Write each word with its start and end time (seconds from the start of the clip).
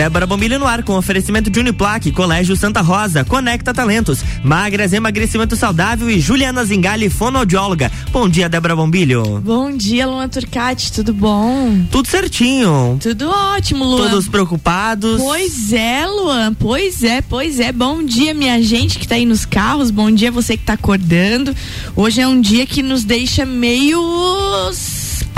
Débora 0.00 0.26
Bombilho 0.26 0.58
no 0.58 0.66
ar 0.66 0.82
com 0.82 0.96
oferecimento 0.96 1.50
de 1.50 1.60
Uniplaque, 1.60 2.10
Colégio 2.10 2.56
Santa 2.56 2.80
Rosa, 2.80 3.22
Conecta 3.22 3.74
Talentos, 3.74 4.20
Magras 4.42 4.94
Emagrecimento 4.94 5.54
Saudável 5.56 6.08
e 6.08 6.18
Juliana 6.18 6.64
Zingali, 6.64 7.10
fonoaudióloga. 7.10 7.92
Bom 8.10 8.26
dia, 8.26 8.48
Débora 8.48 8.74
Bombilho. 8.74 9.42
Bom 9.44 9.70
dia, 9.70 10.06
Luan 10.06 10.26
Turcati, 10.26 10.90
tudo 10.90 11.12
bom? 11.12 11.84
Tudo 11.90 12.08
certinho. 12.08 12.96
Tudo 12.98 13.28
ótimo, 13.28 13.84
Luan. 13.84 14.08
Todos 14.08 14.26
preocupados. 14.26 15.20
Pois 15.20 15.70
é, 15.70 16.06
Luan, 16.06 16.54
pois 16.54 17.02
é, 17.02 17.20
pois 17.20 17.60
é. 17.60 17.70
Bom 17.70 18.02
dia, 18.02 18.32
minha 18.32 18.62
gente 18.62 18.98
que 18.98 19.06
tá 19.06 19.16
aí 19.16 19.26
nos 19.26 19.44
carros, 19.44 19.90
bom 19.90 20.10
dia 20.10 20.32
você 20.32 20.56
que 20.56 20.64
tá 20.64 20.72
acordando. 20.72 21.54
Hoje 21.94 22.22
é 22.22 22.26
um 22.26 22.40
dia 22.40 22.64
que 22.64 22.82
nos 22.82 23.04
deixa 23.04 23.44
meio 23.44 24.00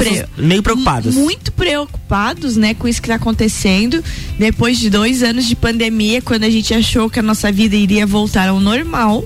Pre... 0.08 0.26
meio 0.36 0.62
preocupados. 0.62 1.14
Muito 1.14 1.52
preocupados, 1.52 2.56
né, 2.56 2.74
com 2.74 2.88
isso 2.88 3.00
que 3.00 3.06
está 3.06 3.16
acontecendo. 3.16 4.02
Depois 4.38 4.78
de 4.78 4.90
dois 4.90 5.22
anos 5.22 5.46
de 5.46 5.54
pandemia, 5.56 6.20
quando 6.20 6.44
a 6.44 6.50
gente 6.50 6.74
achou 6.74 7.08
que 7.08 7.18
a 7.18 7.22
nossa 7.22 7.50
vida 7.52 7.76
iria 7.76 8.06
voltar 8.06 8.48
ao 8.48 8.60
normal 8.60 9.24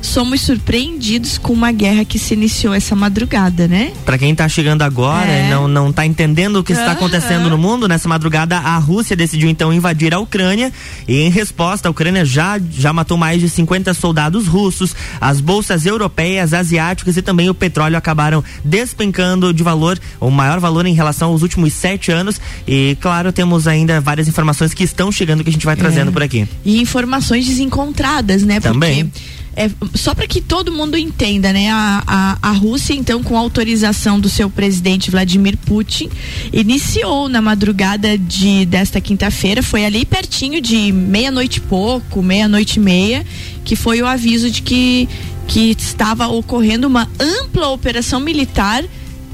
somos 0.00 0.40
surpreendidos 0.40 1.38
com 1.38 1.52
uma 1.52 1.72
guerra 1.72 2.04
que 2.04 2.18
se 2.18 2.34
iniciou 2.34 2.74
essa 2.74 2.94
madrugada, 2.94 3.66
né? 3.68 3.92
Para 4.04 4.18
quem 4.18 4.34
tá 4.34 4.48
chegando 4.48 4.82
agora 4.82 5.30
é. 5.30 5.50
não 5.50 5.68
não 5.68 5.92
tá 5.92 6.06
entendendo 6.06 6.56
o 6.56 6.64
que 6.64 6.72
está 6.72 6.92
acontecendo 6.92 7.48
no 7.50 7.58
mundo, 7.58 7.88
nessa 7.88 8.08
madrugada 8.08 8.58
a 8.58 8.76
Rússia 8.78 9.16
decidiu 9.16 9.48
então 9.48 9.72
invadir 9.72 10.14
a 10.14 10.18
Ucrânia 10.18 10.72
e 11.06 11.20
em 11.20 11.30
resposta 11.30 11.88
a 11.88 11.90
Ucrânia 11.90 12.24
já 12.24 12.58
já 12.70 12.92
matou 12.92 13.16
mais 13.16 13.40
de 13.40 13.48
50 13.48 13.94
soldados 13.94 14.46
russos. 14.46 14.94
As 15.20 15.40
bolsas 15.40 15.86
europeias, 15.86 16.52
asiáticas 16.52 17.16
e 17.16 17.22
também 17.22 17.50
o 17.50 17.54
petróleo 17.54 17.96
acabaram 17.96 18.42
despencando 18.64 19.52
de 19.52 19.62
valor, 19.62 19.98
o 20.20 20.30
maior 20.30 20.60
valor 20.60 20.86
em 20.86 20.94
relação 20.94 21.30
aos 21.30 21.42
últimos 21.42 21.72
sete 21.72 22.10
anos. 22.10 22.40
E 22.66 22.96
claro, 23.00 23.32
temos 23.32 23.66
ainda 23.66 24.00
várias 24.00 24.28
informações 24.28 24.74
que 24.74 24.84
estão 24.84 25.10
chegando 25.10 25.42
que 25.42 25.50
a 25.50 25.52
gente 25.52 25.66
vai 25.66 25.76
trazendo 25.76 26.10
é. 26.10 26.12
por 26.12 26.22
aqui. 26.22 26.48
E 26.64 26.80
informações 26.80 27.46
desencontradas, 27.46 28.42
né? 28.42 28.60
Também. 28.60 29.06
Porque 29.06 29.37
é, 29.58 29.68
só 29.96 30.14
para 30.14 30.28
que 30.28 30.40
todo 30.40 30.70
mundo 30.70 30.96
entenda, 30.96 31.52
né? 31.52 31.68
A, 31.68 32.04
a, 32.06 32.38
a 32.50 32.52
Rússia, 32.52 32.94
então, 32.94 33.24
com 33.24 33.36
autorização 33.36 34.20
do 34.20 34.28
seu 34.28 34.48
presidente 34.48 35.10
Vladimir 35.10 35.56
Putin, 35.56 36.08
iniciou 36.52 37.28
na 37.28 37.42
madrugada 37.42 38.16
de 38.16 38.64
desta 38.64 39.00
quinta-feira, 39.00 39.60
foi 39.60 39.84
ali 39.84 40.04
pertinho 40.04 40.60
de 40.60 40.92
meia-noite 40.92 41.58
e 41.58 41.62
pouco, 41.62 42.22
meia-noite 42.22 42.78
e 42.78 42.80
meia, 42.80 43.26
que 43.64 43.74
foi 43.74 44.00
o 44.00 44.06
aviso 44.06 44.48
de 44.48 44.62
que, 44.62 45.08
que 45.48 45.74
estava 45.76 46.28
ocorrendo 46.28 46.86
uma 46.86 47.10
ampla 47.18 47.66
operação 47.70 48.20
militar 48.20 48.84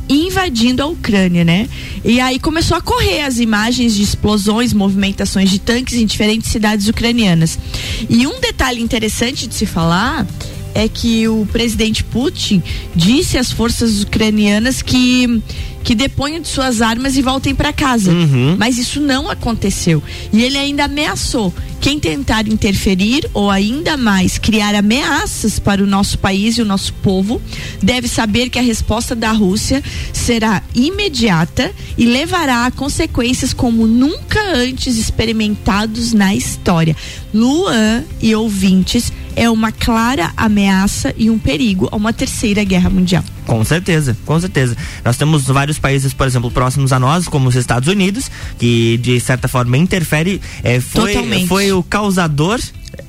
invadindo 0.08 0.82
a 0.82 0.86
Ucrânia, 0.86 1.44
né? 1.44 1.68
E 2.04 2.20
aí 2.20 2.38
começou 2.38 2.76
a 2.76 2.80
correr 2.80 3.22
as 3.22 3.38
imagens 3.38 3.94
de 3.94 4.02
explosões, 4.02 4.72
movimentações 4.72 5.50
de 5.50 5.58
tanques 5.58 5.94
em 5.94 6.06
diferentes 6.06 6.50
cidades 6.50 6.88
ucranianas. 6.88 7.58
E 8.08 8.26
um 8.26 8.40
detalhe 8.40 8.80
interessante 8.80 9.46
de 9.46 9.54
se 9.54 9.66
falar 9.66 10.26
é 10.74 10.88
que 10.88 11.28
o 11.28 11.46
presidente 11.46 12.02
Putin 12.02 12.62
disse 12.94 13.38
às 13.38 13.52
forças 13.52 14.02
ucranianas 14.02 14.82
que 14.82 15.40
que 15.84 15.94
deponham 15.94 16.40
de 16.40 16.48
suas 16.48 16.80
armas 16.80 17.16
e 17.16 17.22
voltem 17.22 17.54
para 17.54 17.72
casa. 17.72 18.10
Uhum. 18.10 18.56
Mas 18.58 18.78
isso 18.78 19.00
não 19.00 19.30
aconteceu. 19.30 20.02
E 20.32 20.42
ele 20.42 20.56
ainda 20.56 20.84
ameaçou 20.86 21.52
quem 21.80 22.00
tentar 22.00 22.48
interferir 22.48 23.28
ou 23.34 23.50
ainda 23.50 23.94
mais 23.94 24.38
criar 24.38 24.74
ameaças 24.74 25.58
para 25.58 25.84
o 25.84 25.86
nosso 25.86 26.18
país 26.18 26.56
e 26.56 26.62
o 26.62 26.64
nosso 26.64 26.94
povo 26.94 27.42
deve 27.82 28.08
saber 28.08 28.48
que 28.48 28.58
a 28.58 28.62
resposta 28.62 29.14
da 29.14 29.30
Rússia 29.32 29.84
será 30.10 30.62
imediata 30.74 31.70
e 31.98 32.06
levará 32.06 32.64
a 32.64 32.70
consequências 32.70 33.52
como 33.52 33.86
nunca 33.86 34.40
antes 34.54 34.96
experimentados 34.96 36.14
na 36.14 36.34
história. 36.34 36.96
Luan 37.34 38.02
e 38.22 38.34
ouvintes 38.34 39.12
é 39.36 39.48
uma 39.50 39.72
clara 39.72 40.32
ameaça 40.36 41.14
e 41.16 41.30
um 41.30 41.38
perigo 41.38 41.88
a 41.90 41.96
uma 41.96 42.12
terceira 42.12 42.62
guerra 42.64 42.90
mundial. 42.90 43.24
Com 43.46 43.64
certeza, 43.64 44.16
com 44.24 44.38
certeza. 44.40 44.76
Nós 45.04 45.16
temos 45.16 45.44
vários 45.44 45.78
países, 45.78 46.12
por 46.12 46.26
exemplo, 46.26 46.50
próximos 46.50 46.92
a 46.92 46.98
nós, 46.98 47.28
como 47.28 47.48
os 47.48 47.56
Estados 47.56 47.88
Unidos, 47.88 48.30
que 48.58 48.96
de 48.98 49.20
certa 49.20 49.48
forma 49.48 49.76
interfere, 49.76 50.40
é, 50.62 50.80
foi, 50.80 51.46
foi 51.46 51.72
o 51.72 51.82
causador 51.82 52.60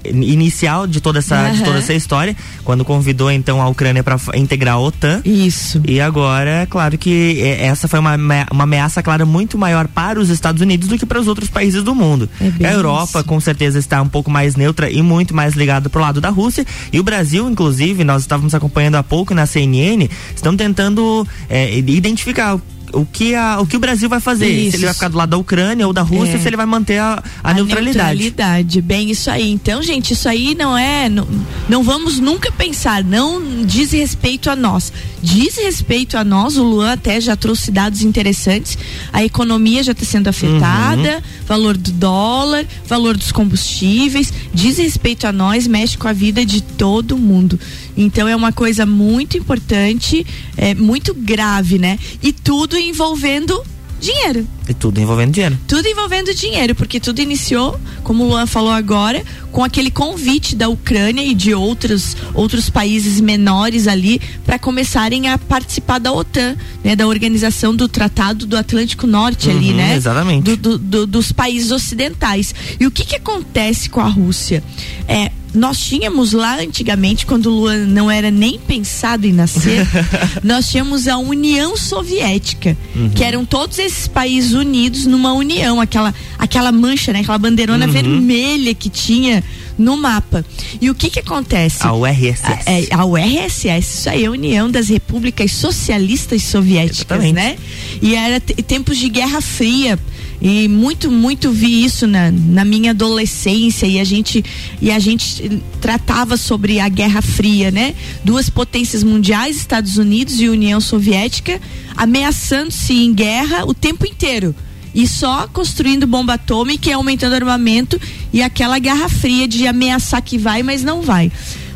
inicial 0.05 0.87
de 0.87 1.01
toda 1.01 1.19
essa, 1.19 1.43
uhum. 1.43 1.53
de 1.53 1.63
toda 1.63 1.77
essa 1.79 1.93
história, 1.93 2.35
quando 2.63 2.85
convidou 2.85 3.31
então 3.31 3.61
a 3.61 3.67
Ucrânia 3.67 4.03
para 4.03 4.17
integrar 4.35 4.75
a 4.75 4.79
OTAN. 4.79 5.21
Isso. 5.25 5.81
E 5.87 5.99
agora, 5.99 6.49
é 6.49 6.65
claro 6.65 6.97
que 6.97 7.41
é, 7.41 7.65
essa 7.65 7.87
foi 7.87 7.99
uma, 7.99 8.15
uma 8.51 8.63
ameaça, 8.63 9.01
claro, 9.01 9.25
muito 9.25 9.57
maior 9.57 9.87
para 9.87 10.19
os 10.19 10.29
Estados 10.29 10.61
Unidos 10.61 10.87
do 10.87 10.97
que 10.97 11.05
para 11.05 11.19
os 11.19 11.27
outros 11.27 11.49
países 11.49 11.83
do 11.83 11.95
mundo. 11.95 12.29
É 12.59 12.67
a 12.67 12.73
Europa, 12.73 13.19
isso. 13.19 13.27
com 13.27 13.39
certeza, 13.39 13.79
está 13.79 14.01
um 14.01 14.09
pouco 14.09 14.29
mais 14.29 14.55
neutra 14.55 14.89
e 14.89 15.01
muito 15.01 15.35
mais 15.35 15.53
ligada 15.55 15.89
pro 15.89 16.01
lado 16.01 16.21
da 16.21 16.29
Rússia. 16.29 16.65
E 16.91 16.99
o 16.99 17.03
Brasil, 17.03 17.49
inclusive, 17.49 18.03
nós 18.03 18.21
estávamos 18.21 18.53
acompanhando 18.53 18.95
há 18.95 19.03
pouco 19.03 19.33
na 19.33 19.45
CNN, 19.45 20.09
estão 20.35 20.55
tentando 20.55 21.27
é, 21.49 21.77
identificar 21.77 22.59
o 22.93 23.05
que, 23.05 23.35
a, 23.35 23.59
o 23.59 23.65
que 23.65 23.75
o 23.75 23.79
Brasil 23.79 24.07
vai 24.07 24.19
fazer. 24.19 24.49
Isso. 24.49 24.71
Se 24.71 24.77
ele 24.77 24.85
vai 24.85 24.93
ficar 24.93 25.09
do 25.09 25.17
lado 25.17 25.29
da 25.29 25.37
Ucrânia 25.37 25.85
ou 25.87 25.93
da 25.93 26.01
Rússia, 26.01 26.35
é. 26.35 26.39
se 26.39 26.47
ele 26.47 26.57
vai 26.57 26.65
manter 26.65 26.97
a, 26.97 27.23
a, 27.43 27.51
a 27.51 27.53
neutralidade. 27.53 28.19
neutralidade. 28.21 28.81
Bem, 28.81 29.11
isso 29.11 29.29
aí. 29.29 29.51
Então, 29.51 29.81
gente, 29.81 30.13
isso 30.13 30.27
aí 30.27 30.55
não 30.55 30.77
é. 30.77 31.09
Não, 31.09 31.27
não 31.67 31.83
vamos 31.83 32.19
nunca 32.19 32.51
pensar, 32.51 33.03
não 33.03 33.63
diz 33.65 33.91
respeito 33.91 34.49
a 34.49 34.55
nós. 34.55 34.91
Diz 35.21 35.57
respeito 35.57 36.17
a 36.17 36.23
nós, 36.23 36.55
o 36.55 36.63
Luan 36.63 36.93
até 36.93 37.19
já 37.19 37.35
trouxe 37.35 37.71
dados 37.71 38.03
interessantes. 38.03 38.77
A 39.11 39.23
economia 39.23 39.81
já 39.83 39.91
está 39.91 40.05
sendo 40.05 40.27
afetada, 40.27 41.15
uhum. 41.15 41.45
valor 41.47 41.75
do 41.75 41.91
dólar, 41.91 42.65
valor 42.87 43.17
dos 43.17 43.31
combustíveis. 43.31 44.31
Diz 44.53 44.77
respeito 44.77 45.25
a 45.25 45.31
nós, 45.31 45.67
mexe 45.67 45.97
com 45.97 46.07
a 46.07 46.13
vida 46.13 46.45
de 46.45 46.61
todo 46.61 47.17
mundo. 47.17 47.59
Então 47.97 48.27
é 48.27 48.35
uma 48.35 48.51
coisa 48.51 48.85
muito 48.85 49.37
importante, 49.37 50.25
é 50.57 50.73
muito 50.73 51.13
grave, 51.13 51.79
né? 51.79 51.97
E 52.21 52.33
tudo 52.33 52.77
envolvendo 52.77 53.63
dinheiro. 53.99 54.47
E 54.67 54.73
tudo 54.73 54.99
envolvendo 54.99 55.31
dinheiro. 55.31 55.57
Tudo 55.67 55.87
envolvendo 55.87 56.33
dinheiro, 56.33 56.75
porque 56.75 56.99
tudo 56.99 57.19
iniciou, 57.21 57.79
como 58.03 58.23
o 58.23 58.27
Luan 58.27 58.45
falou 58.45 58.71
agora, 58.71 59.23
com 59.51 59.63
aquele 59.63 59.89
convite 59.89 60.55
da 60.55 60.67
Ucrânia 60.67 61.23
e 61.23 61.33
de 61.33 61.53
outros, 61.53 62.15
outros 62.33 62.69
países 62.69 63.19
menores 63.21 63.87
ali 63.87 64.21
para 64.45 64.59
começarem 64.59 65.29
a 65.29 65.37
participar 65.37 65.99
da 65.99 66.11
OTAN, 66.11 66.55
né? 66.83 66.95
Da 66.95 67.07
organização 67.07 67.75
do 67.75 67.87
Tratado 67.87 68.45
do 68.45 68.57
Atlântico 68.57 69.07
Norte 69.07 69.49
uhum, 69.49 69.57
ali, 69.57 69.73
né? 69.73 69.95
Exatamente. 69.95 70.43
Do, 70.43 70.57
do, 70.57 70.77
do, 70.77 71.07
dos 71.07 71.31
países 71.31 71.71
ocidentais. 71.71 72.53
E 72.79 72.85
o 72.85 72.91
que 72.91 73.05
que 73.05 73.15
acontece 73.15 73.89
com 73.89 74.01
a 74.01 74.07
Rússia? 74.07 74.63
É, 75.07 75.31
nós 75.55 75.79
tínhamos 75.79 76.33
lá 76.33 76.59
antigamente, 76.59 77.25
quando 77.25 77.47
o 77.47 77.59
Luan 77.59 77.85
não 77.85 78.09
era 78.09 78.29
nem 78.29 78.59
pensado 78.59 79.25
em 79.25 79.31
nascer, 79.33 79.87
nós 80.43 80.69
tínhamos 80.69 81.07
a 81.07 81.17
União 81.17 81.75
Soviética, 81.75 82.77
uhum. 82.95 83.09
que 83.09 83.23
eram 83.23 83.45
todos 83.45 83.79
esses 83.79 84.07
países 84.07 84.53
unidos 84.53 85.05
numa 85.05 85.33
união, 85.33 85.79
aquela, 85.79 86.13
aquela 86.37 86.71
mancha, 86.71 87.11
né? 87.13 87.19
Aquela 87.21 87.37
bandeirona 87.37 87.85
uhum. 87.85 87.91
vermelha 87.91 88.73
que 88.73 88.89
tinha 88.89 89.43
no 89.77 89.97
mapa. 89.97 90.45
E 90.81 90.89
o 90.89 90.95
que 90.95 91.09
que 91.09 91.19
acontece? 91.19 91.85
A 91.85 91.93
URSS. 91.93 92.43
A, 92.45 92.71
é, 92.71 92.87
a 92.91 93.05
URSS, 93.05 93.79
isso 93.79 94.09
aí 94.09 94.23
é 94.23 94.27
a 94.27 94.31
União 94.31 94.69
das 94.69 94.89
Repúblicas 94.89 95.51
Socialistas 95.51 96.43
Soviéticas, 96.43 97.23
Exatamente. 97.23 97.33
né? 97.33 97.57
E 98.01 98.15
era 98.15 98.39
tempos 98.39 98.97
de 98.97 99.09
Guerra 99.09 99.41
Fria. 99.41 99.99
E 100.47 100.67
muito, 100.67 101.09
muito 101.09 101.49
vi 101.49 101.83
isso 101.83 102.05
na, 102.05 102.29
na 102.29 102.63
minha 102.63 102.91
adolescência 102.91 103.87
e 103.87 103.99
a 103.99 104.03
gente 104.03 104.45
e 104.79 104.91
a 104.91 104.99
gente 104.99 105.59
tratava 105.81 106.37
sobre 106.37 106.79
a 106.79 106.87
Guerra 106.87 107.19
Fria, 107.19 107.71
né? 107.71 107.95
Duas 108.23 108.47
potências 108.47 109.01
mundiais, 109.01 109.57
Estados 109.57 109.97
Unidos 109.97 110.39
e 110.39 110.47
União 110.47 110.79
Soviética, 110.79 111.59
ameaçando-se 111.97 112.93
em 112.93 113.11
guerra 113.11 113.65
o 113.65 113.73
tempo 113.73 114.05
inteiro 114.05 114.53
e 114.93 115.07
só 115.07 115.47
construindo 115.47 116.05
bomba 116.05 116.35
atômica 116.35 116.91
e 116.91 116.93
aumentando 116.93 117.33
armamento 117.33 117.99
e 118.31 118.43
aquela 118.43 118.77
guerra 118.77 119.09
fria 119.09 119.47
de 119.47 119.65
ameaçar 119.65 120.21
que 120.21 120.37
vai, 120.37 120.61
mas 120.61 120.83
não 120.83 121.01
vai. 121.01 121.31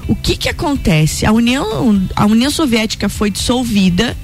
O 0.08 0.14
que 0.16 0.38
que 0.38 0.48
acontece? 0.48 1.26
A 1.26 1.32
União, 1.32 2.00
a 2.16 2.28
União 2.28 2.52
Soviética 2.52 3.10
foi 3.10 3.32
dissolvida, 3.32 4.16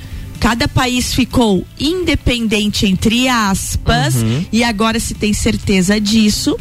cada 0.46 0.68
país 0.68 1.12
ficou 1.12 1.66
independente 1.80 2.86
entre 2.86 3.28
aspas 3.28 4.18
uhum. 4.18 4.46
e 4.52 4.64
agora 4.64 5.00
se 5.00 5.16
tem 5.16 5.34
certeza 5.34 6.00
disso 6.00 6.56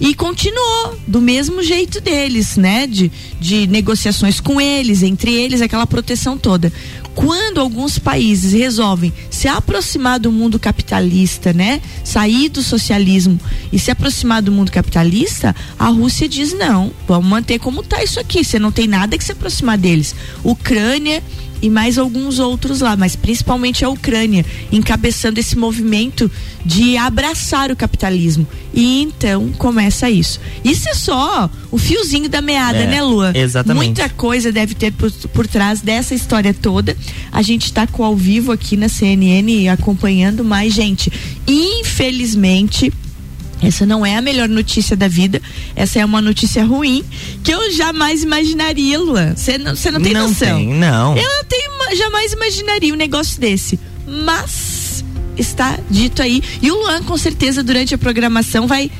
e 0.00 0.14
continuou 0.14 0.96
do 1.04 1.20
mesmo 1.20 1.60
jeito 1.60 2.00
deles, 2.00 2.56
né? 2.56 2.86
De, 2.86 3.10
de 3.40 3.66
negociações 3.66 4.38
com 4.38 4.60
eles, 4.60 5.02
entre 5.02 5.32
eles, 5.32 5.60
aquela 5.60 5.84
proteção 5.84 6.38
toda. 6.38 6.72
Quando 7.12 7.60
alguns 7.60 7.98
países 7.98 8.52
resolvem 8.52 9.12
se 9.30 9.48
aproximar 9.48 10.20
do 10.20 10.30
mundo 10.30 10.56
capitalista, 10.56 11.52
né? 11.52 11.80
Sair 12.04 12.48
do 12.48 12.62
socialismo 12.62 13.40
e 13.72 13.80
se 13.80 13.90
aproximar 13.90 14.42
do 14.42 14.52
mundo 14.52 14.70
capitalista, 14.70 15.56
a 15.76 15.88
Rússia 15.88 16.28
diz 16.28 16.52
não, 16.52 16.92
vamos 17.08 17.28
manter 17.28 17.58
como 17.58 17.82
tá 17.82 18.00
isso 18.00 18.20
aqui. 18.20 18.44
Você 18.44 18.60
não 18.60 18.70
tem 18.70 18.86
nada 18.86 19.18
que 19.18 19.24
se 19.24 19.32
aproximar 19.32 19.76
deles. 19.76 20.14
Ucrânia 20.44 21.20
e 21.64 21.70
mais 21.70 21.96
alguns 21.96 22.38
outros 22.38 22.82
lá, 22.82 22.94
mas 22.94 23.16
principalmente 23.16 23.86
a 23.86 23.88
Ucrânia, 23.88 24.44
encabeçando 24.70 25.40
esse 25.40 25.56
movimento 25.56 26.30
de 26.62 26.94
abraçar 26.98 27.70
o 27.72 27.76
capitalismo. 27.76 28.46
E 28.74 29.00
então 29.00 29.50
começa 29.56 30.10
isso. 30.10 30.38
Isso 30.62 30.86
é 30.90 30.94
só 30.94 31.48
o 31.70 31.78
fiozinho 31.78 32.28
da 32.28 32.42
meada, 32.42 32.80
É, 32.80 32.86
né, 32.86 33.02
Lua? 33.02 33.32
exatamente. 33.34 33.86
Muita 33.86 34.10
coisa 34.10 34.52
deve 34.52 34.74
ter 34.74 34.92
por, 34.92 35.10
por 35.10 35.46
trás 35.46 35.80
dessa 35.80 36.14
história 36.14 36.52
toda. 36.52 36.94
A 37.32 37.40
gente 37.40 37.64
está 37.64 37.86
com 37.86 38.04
ao 38.04 38.14
vivo 38.14 38.52
aqui 38.52 38.76
na 38.76 38.90
CNN 38.90 39.66
acompanhando, 39.70 40.44
mas, 40.44 40.74
gente, 40.74 41.10
infelizmente. 41.48 42.92
Essa 43.62 43.86
não 43.86 44.04
é 44.04 44.16
a 44.16 44.20
melhor 44.20 44.48
notícia 44.48 44.96
da 44.96 45.08
vida. 45.08 45.40
Essa 45.74 46.00
é 46.00 46.04
uma 46.04 46.20
notícia 46.20 46.64
ruim 46.64 47.02
que 47.42 47.50
eu 47.52 47.72
jamais 47.72 48.22
imaginaria, 48.22 48.98
Luan. 48.98 49.34
Você 49.34 49.56
não, 49.58 49.74
cê 49.74 49.90
não 49.90 50.00
tem 50.00 50.12
não 50.12 50.28
noção. 50.28 50.56
tem, 50.58 50.74
não. 50.74 51.16
Eu 51.16 51.22
não 51.22 51.44
tenho, 51.44 51.96
jamais 51.96 52.32
imaginaria 52.32 52.92
um 52.92 52.96
negócio 52.96 53.40
desse. 53.40 53.78
Mas 54.06 55.04
está 55.36 55.78
dito 55.90 56.22
aí. 56.22 56.42
E 56.60 56.70
o 56.70 56.74
Luan, 56.74 57.02
com 57.02 57.16
certeza, 57.16 57.62
durante 57.62 57.94
a 57.94 57.98
programação, 57.98 58.66
vai, 58.66 58.90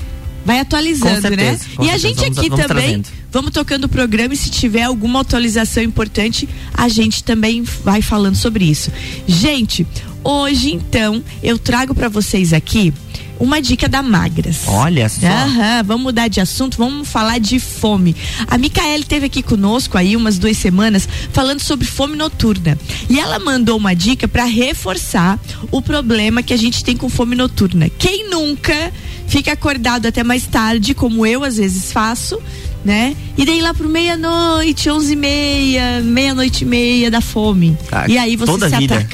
vai 0.44 0.60
atualizando, 0.60 1.14
Com 1.16 1.28
certeza, 1.28 1.64
né? 1.78 1.86
e 1.86 1.90
a 1.90 1.98
certeza. 1.98 1.98
gente 1.98 2.16
Vamos- 2.20 2.38
aqui 2.38 2.48
vamos 2.50 2.66
também. 2.66 2.84
trazendo. 2.84 3.08
Vamos 3.30 3.50
tocando 3.50 3.84
o 3.84 3.88
programa 3.88 4.32
e 4.32 4.36
se 4.36 4.48
tiver 4.48 4.84
alguma 4.84 5.20
atualização 5.20 5.82
importante, 5.82 6.48
a 6.72 6.88
gente 6.88 7.24
também 7.24 7.64
vai 7.64 8.00
falando 8.00 8.36
sobre 8.36 8.64
isso. 8.64 8.92
Gente, 9.26 9.84
hoje 10.22 10.72
então 10.72 11.20
eu 11.42 11.58
trago 11.58 11.94
para 11.96 12.08
vocês 12.08 12.52
aqui 12.52 12.94
uma 13.38 13.60
dica 13.60 13.88
da 13.88 14.02
Magras. 14.02 14.62
Olha 14.66 15.08
só. 15.08 15.26
Aham, 15.26 15.82
vamos 15.84 16.02
mudar 16.02 16.28
de 16.28 16.40
assunto, 16.40 16.76
vamos 16.78 17.08
falar 17.08 17.38
de 17.38 17.58
fome. 17.58 18.14
A 18.46 18.56
Micaele 18.56 19.02
esteve 19.02 19.26
aqui 19.26 19.42
conosco 19.42 19.98
aí 19.98 20.16
umas 20.16 20.38
duas 20.38 20.56
semanas 20.56 21.08
falando 21.32 21.60
sobre 21.60 21.86
fome 21.86 22.16
noturna. 22.16 22.78
E 23.08 23.18
ela 23.18 23.38
mandou 23.38 23.76
uma 23.76 23.94
dica 23.94 24.28
para 24.28 24.44
reforçar 24.44 25.38
o 25.70 25.82
problema 25.82 26.42
que 26.42 26.52
a 26.52 26.56
gente 26.56 26.84
tem 26.84 26.96
com 26.96 27.08
fome 27.08 27.36
noturna. 27.36 27.88
Quem 27.88 28.28
nunca 28.28 28.92
fica 29.26 29.52
acordado 29.52 30.06
até 30.06 30.22
mais 30.22 30.46
tarde, 30.46 30.94
como 30.94 31.26
eu 31.26 31.42
às 31.44 31.56
vezes 31.56 31.92
faço, 31.92 32.40
né? 32.84 33.16
E 33.36 33.44
daí 33.44 33.60
lá 33.60 33.72
pro 33.72 33.88
meia-noite, 33.88 34.90
onze 34.90 35.14
e 35.14 35.16
meia, 35.16 36.00
meia-noite 36.02 36.64
e 36.64 36.66
meia 36.66 37.10
da 37.10 37.20
fome. 37.20 37.76
Ah, 37.90 38.06
e 38.08 38.18
aí 38.18 38.36
você 38.36 38.52
se 38.68 38.76
vida. 38.76 39.06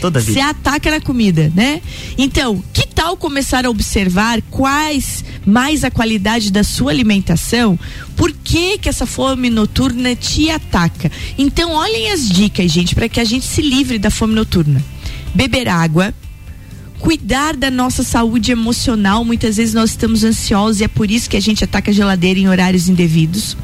Toda 0.00 0.20
vida. 0.20 0.44
ataca 0.44 0.90
na 0.90 1.00
comida, 1.00 1.52
né? 1.54 1.80
Então, 2.16 2.62
que 2.72 2.86
tal 2.86 3.16
começar 3.16 3.66
a 3.66 3.70
observar 3.70 4.40
quais 4.50 5.24
mais 5.44 5.84
a 5.84 5.90
qualidade 5.90 6.52
da 6.52 6.62
sua 6.62 6.90
alimentação? 6.90 7.78
Por 8.16 8.32
que 8.32 8.78
que 8.78 8.88
essa 8.88 9.06
fome 9.06 9.50
noturna 9.50 10.14
te 10.14 10.50
ataca? 10.50 11.10
Então, 11.36 11.72
olhem 11.72 12.10
as 12.12 12.28
dicas, 12.28 12.70
gente, 12.70 12.94
para 12.94 13.08
que 13.08 13.20
a 13.20 13.24
gente 13.24 13.46
se 13.46 13.62
livre 13.62 13.98
da 13.98 14.10
fome 14.10 14.34
noturna. 14.34 14.82
Beber 15.34 15.68
água, 15.68 16.14
cuidar 16.98 17.56
da 17.56 17.70
nossa 17.70 18.02
saúde 18.02 18.52
emocional. 18.52 19.24
Muitas 19.24 19.56
vezes 19.56 19.74
nós 19.74 19.90
estamos 19.90 20.24
ansiosos 20.24 20.80
e 20.80 20.84
é 20.84 20.88
por 20.88 21.10
isso 21.10 21.30
que 21.30 21.36
a 21.36 21.40
gente 21.40 21.64
ataca 21.64 21.90
a 21.90 21.94
geladeira 21.94 22.38
em 22.38 22.48
horários 22.48 22.88
indevidos. 22.88 23.56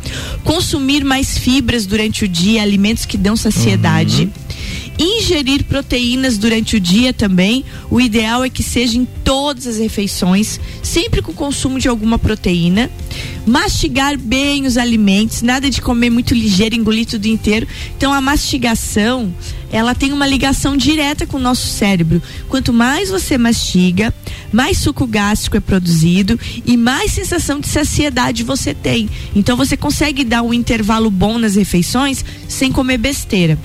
Consumir 0.43 1.05
mais 1.05 1.37
fibras 1.37 1.87
durante 1.87 2.25
o 2.25 2.29
dia, 2.29 2.63
alimentos 2.63 3.05
que 3.05 3.17
dão 3.17 3.37
saciedade. 3.37 4.31
Ingerir 5.05 5.65
proteínas 5.65 6.39
durante 6.39 6.77
o 6.77 6.81
dia 6.81 7.13
também. 7.13 7.63
O 7.91 8.01
ideal 8.01 8.43
é 8.43 8.49
que 8.49 8.63
seja 8.63 8.97
em 8.97 9.05
todas 9.23 9.67
as 9.67 9.77
refeições, 9.77 10.59
sempre 10.83 11.21
com 11.21 11.31
o 11.31 11.35
consumo 11.35 11.79
de 11.79 11.89
alguma 11.89 12.19
proteína. 12.19 12.91
Mastigar 13.47 14.17
bem 14.17 14.65
os 14.65 14.79
alimentos, 14.79 15.43
nada 15.43 15.69
de 15.69 15.83
comer 15.83 16.09
muito 16.09 16.33
ligeiro, 16.33 16.75
engolir 16.75 17.05
tudo 17.05 17.27
inteiro. 17.27 17.69
Então 17.95 18.15
a 18.15 18.21
mastigação, 18.23 19.31
ela 19.71 19.95
tem 19.95 20.11
uma 20.11 20.27
ligação 20.27 20.75
direta 20.75 21.27
com 21.27 21.37
o 21.37 21.41
nosso 21.41 21.67
cérebro. 21.67 22.23
Quanto 22.49 22.73
mais 22.73 23.11
você 23.11 23.37
mastiga, 23.37 24.13
mais 24.51 24.79
suco 24.79 25.07
gástrico 25.07 25.59
é 25.59 25.61
produzido 25.61 26.41
e 26.65 26.79
mais 26.79 27.13
sensação 27.13 27.61
de 27.61 27.69
saciedade 27.69 28.43
você 28.43 28.73
tem. 28.73 29.11
Então 29.37 29.55
você 29.55 29.77
consegue 29.77 30.25
dar 30.25 30.41
um 30.41 30.55
intervalo 30.55 31.11
bom 31.11 31.37
nas 31.37 31.57
refeições 31.57 32.25
sem 32.49 32.73
comer 32.73 32.97
besteira. 32.97 33.59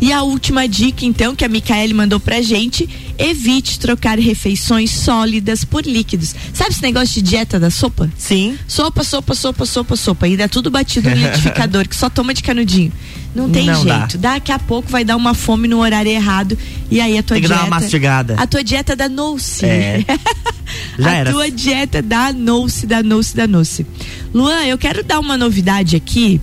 E 0.00 0.12
a 0.12 0.22
última 0.22 0.66
dica, 0.66 1.04
então, 1.04 1.34
que 1.36 1.44
a 1.44 1.48
Micaele 1.48 1.92
mandou 1.92 2.18
pra 2.18 2.40
gente: 2.40 2.88
evite 3.18 3.78
trocar 3.78 4.18
refeições 4.18 4.90
sólidas 4.90 5.64
por 5.64 5.84
líquidos. 5.84 6.34
Sabe 6.54 6.70
esse 6.70 6.82
negócio 6.82 7.14
de 7.22 7.22
dieta 7.28 7.60
da 7.60 7.70
sopa? 7.70 8.10
Sim. 8.16 8.56
Sopa, 8.66 9.04
sopa, 9.04 9.34
sopa, 9.34 9.66
sopa, 9.66 9.96
sopa. 9.96 10.26
E 10.28 10.36
dá 10.36 10.48
tudo 10.48 10.70
batido 10.70 11.10
no 11.10 11.16
liquidificador, 11.20 11.86
que 11.86 11.94
só 11.94 12.08
toma 12.08 12.32
de 12.32 12.42
canudinho. 12.42 12.92
Não 13.34 13.48
tem 13.50 13.66
Não 13.66 13.84
dá. 13.84 13.98
jeito. 14.00 14.18
Daqui 14.18 14.50
a 14.50 14.58
pouco 14.58 14.90
vai 14.90 15.04
dar 15.04 15.16
uma 15.16 15.34
fome 15.34 15.68
no 15.68 15.78
horário 15.80 16.10
errado. 16.10 16.56
E 16.90 17.00
aí 17.00 17.16
a 17.18 17.22
tua 17.22 17.34
Tem 17.36 17.42
que 17.42 17.48
dieta. 17.48 17.62
dar 17.62 17.68
uma 17.68 17.78
mastigada. 17.80 18.34
A 18.38 18.46
tua 18.46 18.64
dieta 18.64 18.96
da 18.96 19.08
Nouce. 19.08 19.64
É. 19.66 20.04
Já 20.98 21.10
a 21.10 21.14
era. 21.14 21.30
tua 21.30 21.50
dieta 21.50 22.00
da 22.02 22.32
Nouce, 22.32 22.86
da 22.86 23.02
Nouce, 23.02 23.36
da 23.36 23.46
Nouce. 23.46 23.86
Luan, 24.32 24.64
eu 24.64 24.78
quero 24.78 25.04
dar 25.04 25.20
uma 25.20 25.36
novidade 25.36 25.94
aqui 25.94 26.40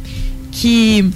que 0.51 1.09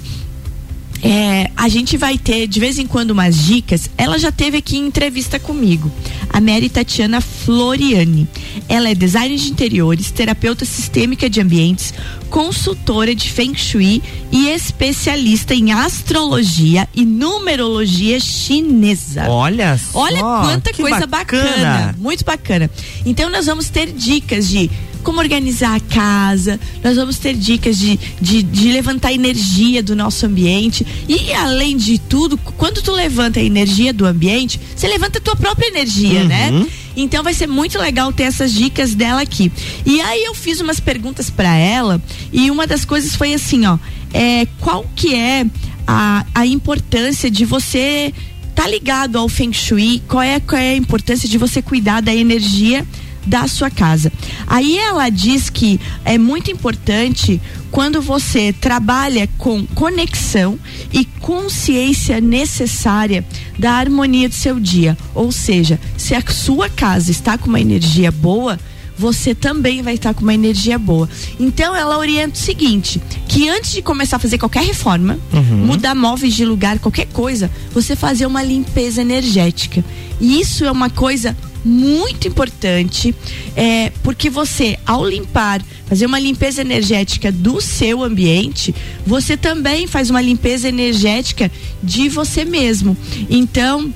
é, 1.02 1.50
a 1.56 1.68
gente 1.68 1.96
vai 1.96 2.16
ter 2.16 2.46
de 2.46 2.60
vez 2.60 2.78
em 2.78 2.86
quando 2.86 3.10
umas 3.10 3.36
dicas. 3.36 3.90
Ela 3.98 4.18
já 4.18 4.30
teve 4.30 4.58
aqui 4.58 4.78
em 4.78 4.86
entrevista 4.86 5.38
comigo, 5.38 5.90
a 6.30 6.40
Mary 6.40 6.68
Tatiana 6.68 7.20
Floriani. 7.20 8.28
Ela 8.68 8.90
é 8.90 8.94
designer 8.94 9.36
de 9.36 9.50
interiores, 9.50 10.12
terapeuta 10.12 10.64
sistêmica 10.64 11.28
de 11.28 11.40
ambientes, 11.40 11.92
consultora 12.30 13.14
de 13.14 13.28
Feng 13.28 13.54
Shui 13.56 14.00
e 14.30 14.48
especialista 14.48 15.54
em 15.54 15.72
astrologia 15.72 16.88
e 16.94 17.04
numerologia 17.04 18.20
chinesa. 18.20 19.28
Olha 19.28 19.76
só. 19.76 19.98
Olha 19.98 20.20
quanta 20.20 20.72
coisa 20.72 21.06
bacana. 21.06 21.96
Muito 21.98 22.24
bacana. 22.24 22.70
Então 23.04 23.28
nós 23.28 23.46
vamos 23.46 23.68
ter 23.68 23.90
dicas 23.90 24.48
de 24.48 24.70
como 25.02 25.18
organizar 25.20 25.74
a 25.74 25.80
casa, 25.80 26.58
nós 26.82 26.96
vamos 26.96 27.18
ter 27.18 27.34
dicas 27.34 27.78
de, 27.78 27.98
de, 28.20 28.42
de 28.42 28.72
levantar 28.72 29.08
a 29.08 29.12
energia 29.12 29.82
do 29.82 29.94
nosso 29.96 30.24
ambiente. 30.26 30.86
E 31.08 31.32
além 31.32 31.76
de 31.76 31.98
tudo, 31.98 32.36
quando 32.38 32.80
tu 32.82 32.92
levanta 32.92 33.40
a 33.40 33.42
energia 33.42 33.92
do 33.92 34.06
ambiente, 34.06 34.60
você 34.74 34.86
levanta 34.88 35.18
a 35.18 35.20
tua 35.20 35.36
própria 35.36 35.66
energia, 35.68 36.22
Uhum. 36.22 36.28
né? 36.28 36.66
Então 36.96 37.22
vai 37.22 37.32
ser 37.32 37.46
muito 37.46 37.78
legal 37.78 38.12
ter 38.12 38.24
essas 38.24 38.52
dicas 38.52 38.94
dela 38.94 39.22
aqui. 39.22 39.50
E 39.86 40.00
aí 40.02 40.24
eu 40.24 40.34
fiz 40.34 40.60
umas 40.60 40.78
perguntas 40.78 41.30
para 41.30 41.56
ela 41.56 42.00
e 42.32 42.50
uma 42.50 42.66
das 42.66 42.84
coisas 42.84 43.16
foi 43.16 43.32
assim, 43.32 43.64
ó, 43.66 43.78
é, 44.12 44.46
qual 44.60 44.84
que 44.94 45.14
é 45.14 45.46
a, 45.86 46.26
a 46.34 46.46
importância 46.46 47.30
de 47.30 47.44
você 47.46 48.12
tá 48.54 48.68
ligado 48.68 49.16
ao 49.16 49.26
Feng 49.28 49.52
Shui? 49.54 50.02
Qual 50.06 50.22
é, 50.22 50.38
qual 50.38 50.60
é 50.60 50.72
a 50.72 50.76
importância 50.76 51.26
de 51.26 51.38
você 51.38 51.62
cuidar 51.62 52.02
da 52.02 52.14
energia 52.14 52.86
da 53.26 53.46
sua 53.46 53.70
casa? 53.70 54.12
Aí 54.46 54.78
ela 54.78 55.08
diz 55.08 55.48
que 55.50 55.80
é 56.04 56.18
muito 56.18 56.50
importante 56.50 57.40
quando 57.70 58.02
você 58.02 58.52
trabalha 58.52 59.28
com 59.38 59.66
conexão 59.66 60.58
e 60.92 61.04
consciência 61.04 62.20
necessária 62.20 63.24
da 63.58 63.72
harmonia 63.72 64.28
do 64.28 64.34
seu 64.34 64.60
dia. 64.60 64.96
Ou 65.14 65.32
seja, 65.32 65.80
se 65.96 66.14
a 66.14 66.22
sua 66.30 66.68
casa 66.68 67.10
está 67.10 67.38
com 67.38 67.48
uma 67.48 67.60
energia 67.60 68.10
boa, 68.10 68.58
você 68.96 69.34
também 69.34 69.82
vai 69.82 69.94
estar 69.94 70.14
com 70.14 70.22
uma 70.22 70.34
energia 70.34 70.78
boa. 70.78 71.08
Então 71.40 71.74
ela 71.74 71.98
orienta 71.98 72.34
o 72.34 72.38
seguinte: 72.38 73.00
que 73.26 73.48
antes 73.48 73.72
de 73.72 73.82
começar 73.82 74.16
a 74.16 74.20
fazer 74.20 74.38
qualquer 74.38 74.64
reforma, 74.64 75.18
mudar 75.50 75.94
móveis 75.94 76.34
de 76.34 76.44
lugar, 76.44 76.78
qualquer 76.78 77.06
coisa, 77.06 77.50
você 77.72 77.96
fazer 77.96 78.26
uma 78.26 78.42
limpeza 78.42 79.00
energética. 79.00 79.84
E 80.20 80.40
isso 80.40 80.64
é 80.64 80.70
uma 80.70 80.90
coisa 80.90 81.36
muito 81.64 82.26
importante, 82.26 83.14
é, 83.56 83.90
porque 84.02 84.28
você, 84.28 84.78
ao 84.84 85.08
limpar, 85.08 85.62
fazer 85.86 86.06
uma 86.06 86.18
limpeza 86.18 86.60
energética 86.60 87.30
do 87.30 87.60
seu 87.60 88.02
ambiente, 88.02 88.74
você 89.06 89.36
também 89.36 89.86
faz 89.86 90.10
uma 90.10 90.20
limpeza 90.20 90.68
energética 90.68 91.50
de 91.82 92.08
você 92.08 92.44
mesmo. 92.44 92.96
Então, 93.30 93.92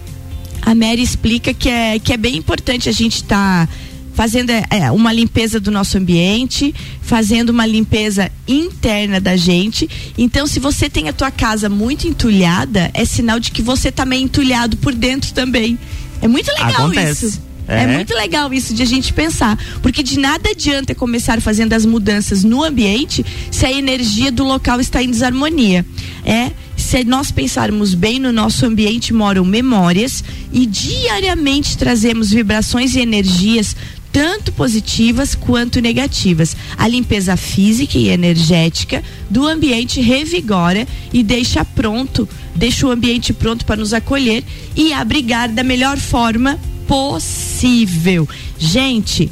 a 0.62 0.74
Mary 0.74 1.02
explica 1.02 1.54
que 1.54 1.68
é, 1.68 1.98
que 1.98 2.12
é 2.12 2.16
bem 2.16 2.36
importante 2.36 2.88
a 2.88 2.92
gente 2.92 3.16
estar. 3.16 3.68
fazendo 4.14 4.50
é, 4.50 4.90
uma 4.90 5.12
limpeza 5.12 5.60
do 5.60 5.70
nosso 5.70 5.98
ambiente, 5.98 6.74
fazendo 7.02 7.50
uma 7.50 7.66
limpeza 7.66 8.32
interna 8.48 9.20
da 9.20 9.36
gente. 9.36 9.88
Então, 10.16 10.46
se 10.46 10.58
você 10.58 10.88
tem 10.88 11.08
a 11.08 11.12
tua 11.12 11.30
casa 11.30 11.68
muito 11.68 12.08
entulhada, 12.08 12.90
é 12.94 13.04
sinal 13.04 13.38
de 13.38 13.50
que 13.50 13.60
você 13.60 13.92
tá 13.92 14.06
meio 14.06 14.24
entulhado 14.24 14.76
por 14.78 14.94
dentro 14.94 15.32
também. 15.34 15.78
É 16.22 16.26
muito 16.26 16.48
legal 16.48 16.86
Acontece. 16.86 17.26
isso. 17.26 17.42
É. 17.68 17.82
É. 17.82 17.86
muito 17.86 18.14
legal 18.14 18.52
isso 18.52 18.72
de 18.72 18.82
a 18.82 18.86
gente 18.86 19.12
pensar, 19.12 19.58
porque 19.82 20.02
de 20.02 20.18
nada 20.18 20.50
adianta 20.50 20.94
começar 20.94 21.40
fazendo 21.40 21.72
as 21.72 21.84
mudanças 21.84 22.44
no 22.44 22.62
ambiente 22.62 23.24
se 23.50 23.66
a 23.66 23.72
energia 23.72 24.30
do 24.30 24.44
local 24.44 24.80
está 24.80 25.02
em 25.02 25.10
desarmonia. 25.10 25.84
É, 26.24 26.52
se 26.76 27.02
nós 27.04 27.30
pensarmos 27.30 27.94
bem 27.94 28.18
no 28.18 28.32
nosso 28.32 28.64
ambiente 28.66 29.12
moram 29.12 29.44
memórias 29.44 30.22
e 30.52 30.66
diariamente 30.66 31.76
trazemos 31.76 32.30
vibrações 32.30 32.94
e 32.94 33.00
energias 33.00 33.74
tanto 34.12 34.50
positivas 34.52 35.34
quanto 35.34 35.78
negativas. 35.78 36.56
A 36.78 36.88
limpeza 36.88 37.36
física 37.36 37.98
e 37.98 38.08
energética 38.08 39.02
do 39.28 39.46
ambiente 39.46 40.00
revigora 40.00 40.86
e 41.12 41.22
deixa 41.22 41.64
pronto, 41.64 42.26
deixa 42.54 42.86
o 42.86 42.90
ambiente 42.90 43.34
pronto 43.34 43.66
para 43.66 43.76
nos 43.76 43.92
acolher 43.92 44.42
e 44.74 44.92
abrigar 44.92 45.50
da 45.50 45.62
melhor 45.62 45.98
forma 45.98 46.58
possível. 46.86 48.28
Gente, 48.58 49.30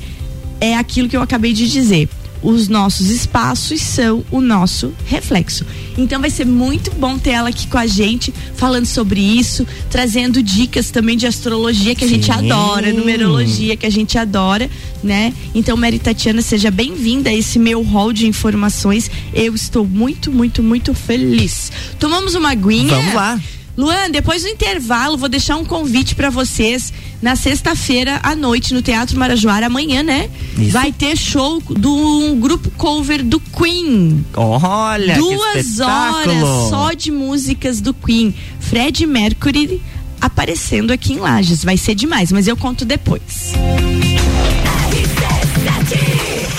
é 0.60 0.76
aquilo 0.76 1.08
que 1.08 1.16
eu 1.16 1.22
acabei 1.22 1.52
de 1.52 1.68
dizer 1.68 2.08
os 2.44 2.68
nossos 2.68 3.08
espaços 3.08 3.80
são 3.80 4.22
o 4.30 4.40
nosso 4.40 4.92
reflexo. 5.06 5.64
Então 5.96 6.20
vai 6.20 6.28
ser 6.28 6.44
muito 6.44 6.90
bom 6.92 7.18
ter 7.18 7.30
ela 7.30 7.48
aqui 7.48 7.66
com 7.66 7.78
a 7.78 7.86
gente, 7.86 8.32
falando 8.54 8.84
sobre 8.84 9.18
isso, 9.18 9.66
trazendo 9.90 10.42
dicas 10.42 10.90
também 10.90 11.16
de 11.16 11.26
astrologia 11.26 11.94
que 11.94 12.04
a 12.04 12.08
Sim. 12.08 12.14
gente 12.14 12.30
adora, 12.30 12.92
numerologia 12.92 13.76
que 13.76 13.86
a 13.86 13.90
gente 13.90 14.18
adora, 14.18 14.68
né? 15.02 15.32
Então, 15.54 15.76
Mary 15.76 15.98
Tatiana, 15.98 16.42
seja 16.42 16.70
bem-vinda 16.70 17.30
a 17.30 17.34
esse 17.34 17.58
meu 17.58 17.82
hall 17.82 18.12
de 18.12 18.26
informações. 18.26 19.10
Eu 19.32 19.54
estou 19.54 19.86
muito, 19.86 20.30
muito, 20.30 20.62
muito 20.62 20.92
feliz. 20.92 21.72
Tomamos 21.98 22.34
uma 22.34 22.50
aguinha. 22.50 22.94
Vamos 22.94 23.14
lá. 23.14 23.40
Luan, 23.76 24.10
depois 24.10 24.42
do 24.42 24.48
intervalo, 24.48 25.16
vou 25.16 25.28
deixar 25.28 25.56
um 25.56 25.64
convite 25.64 26.14
para 26.14 26.30
vocês 26.30 26.92
na 27.20 27.34
sexta-feira 27.34 28.20
à 28.22 28.36
noite 28.36 28.72
no 28.72 28.80
Teatro 28.80 29.18
Marajoara, 29.18 29.66
amanhã, 29.66 30.02
né? 30.02 30.30
Isso. 30.56 30.70
Vai 30.70 30.92
ter 30.92 31.16
show 31.16 31.60
do 31.60 31.92
um 31.92 32.38
grupo 32.38 32.70
cover 32.76 33.24
do 33.24 33.40
Queen. 33.40 34.24
Olha, 34.36 35.16
duas 35.16 35.80
horas 35.80 36.68
só 36.68 36.92
de 36.92 37.10
músicas 37.10 37.80
do 37.80 37.92
Queen. 37.92 38.34
Fred 38.60 39.06
Mercury 39.06 39.82
aparecendo 40.20 40.92
aqui 40.92 41.14
em 41.14 41.16
Lages. 41.16 41.64
Vai 41.64 41.76
ser 41.76 41.94
demais, 41.94 42.30
mas 42.30 42.46
eu 42.46 42.56
conto 42.56 42.84
depois. 42.84 43.52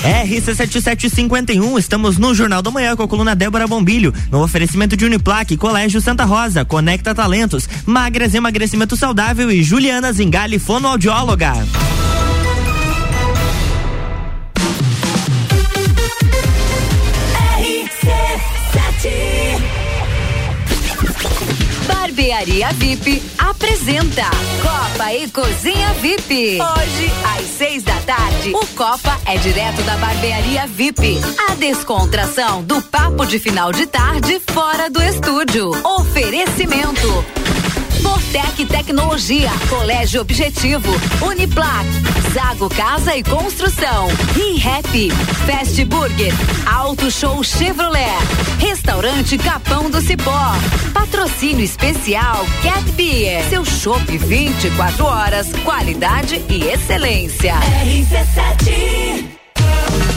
RC7751, 0.05 1.79
estamos 1.79 2.19
no 2.19 2.35
Jornal 2.35 2.62
da 2.62 2.69
Manhã 2.69 2.95
com 2.95 3.01
a 3.01 3.07
coluna 3.07 3.35
Débora 3.35 3.65
Bombilho, 3.65 4.13
no 4.31 4.43
oferecimento 4.43 4.95
de 4.95 5.03
Uniplaque, 5.03 5.57
Colégio 5.57 6.00
Santa 6.00 6.24
Rosa, 6.25 6.63
Conecta 6.63 7.15
Talentos, 7.15 7.67
Magras 7.88 8.35
Emagrecimento 8.35 8.95
Saudável 8.95 9.51
e 9.51 9.63
Juliana 9.63 10.13
Zingali, 10.13 10.59
fonoaudióloga. 10.59 11.53
Barbearia 22.25 22.70
VIP 22.74 23.22
apresenta 23.38 24.24
Copa 24.60 25.13
e 25.13 25.29
Cozinha 25.29 25.94
VIP. 26.01 26.58
Hoje, 26.60 27.12
às 27.38 27.46
seis 27.55 27.84
da 27.84 27.94
tarde, 28.00 28.51
o 28.51 28.65
Copa 28.75 29.15
é 29.27 29.38
direto 29.38 29.84
da 29.84 29.96
Barbearia 29.98 30.65
VIP. 30.65 31.20
A 31.48 31.53
descontração 31.53 32.63
do 32.63 32.82
papo 32.82 33.27
de 33.27 33.38
final 33.38 33.72
de 33.72 33.86
tarde 33.86 34.41
fora 34.51 34.89
do 34.89 35.03
estúdio. 35.03 35.70
Oferecimento. 35.86 37.44
Fortec 38.05 38.65
Tecnologia, 38.67 39.50
Colégio 39.67 40.21
Objetivo, 40.21 40.91
Uniplac, 41.25 41.88
Zago 42.31 42.69
Casa 42.69 43.15
e 43.17 43.24
Construção, 43.24 44.07
ReHap, 44.35 45.09
Fast 45.47 45.83
Burger, 45.85 46.31
Auto 46.71 47.09
Show 47.09 47.43
Chevrolet, 47.43 48.05
Restaurante 48.59 49.39
Capão 49.39 49.89
do 49.89 50.00
Cipó, 50.01 50.51
Patrocínio 50.93 51.65
Especial 51.65 52.45
Cat 52.62 52.83
Beer, 52.91 53.43
seu 53.50 53.65
chopp 53.65 54.05
24 54.15 55.03
horas, 55.03 55.47
qualidade 55.63 56.43
e 56.47 56.63
excelência. 56.65 57.55
RC7 57.55 59.35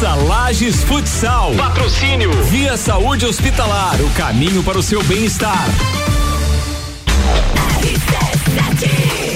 Taça 0.00 0.14
Lages 0.14 0.82
Futsal. 0.84 1.54
Patrocínio. 1.56 2.32
Via 2.44 2.74
Saúde 2.78 3.26
Hospitalar. 3.26 4.00
O 4.00 4.08
caminho 4.12 4.62
para 4.62 4.78
o 4.78 4.82
seu 4.82 5.02
bem-estar. 5.02 5.68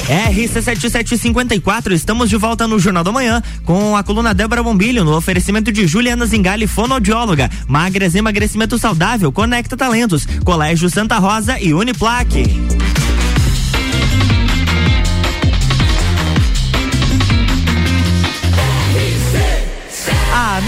RC7754, 0.09 1.92
estamos 1.92 2.30
de 2.30 2.37
volta 2.38 2.66
no 2.66 2.78
Jornal 2.78 3.04
da 3.04 3.12
Manhã 3.12 3.42
com 3.62 3.94
a 3.94 4.02
coluna 4.02 4.33
Débora 4.33 4.62
Bombilho 4.62 5.04
no 5.04 5.14
oferecimento 5.14 5.71
de 5.71 5.87
Juliana 5.87 6.25
Zingali, 6.25 6.66
fonoaudióloga, 6.66 7.50
Magras 7.68 8.14
Emagrecimento 8.14 8.78
Saudável, 8.78 9.30
Conecta 9.30 9.76
Talentos, 9.76 10.25
Colégio 10.44 10.88
Santa 10.88 11.18
Rosa 11.18 11.61
e 11.61 11.75
Uniplaque. 11.75 12.44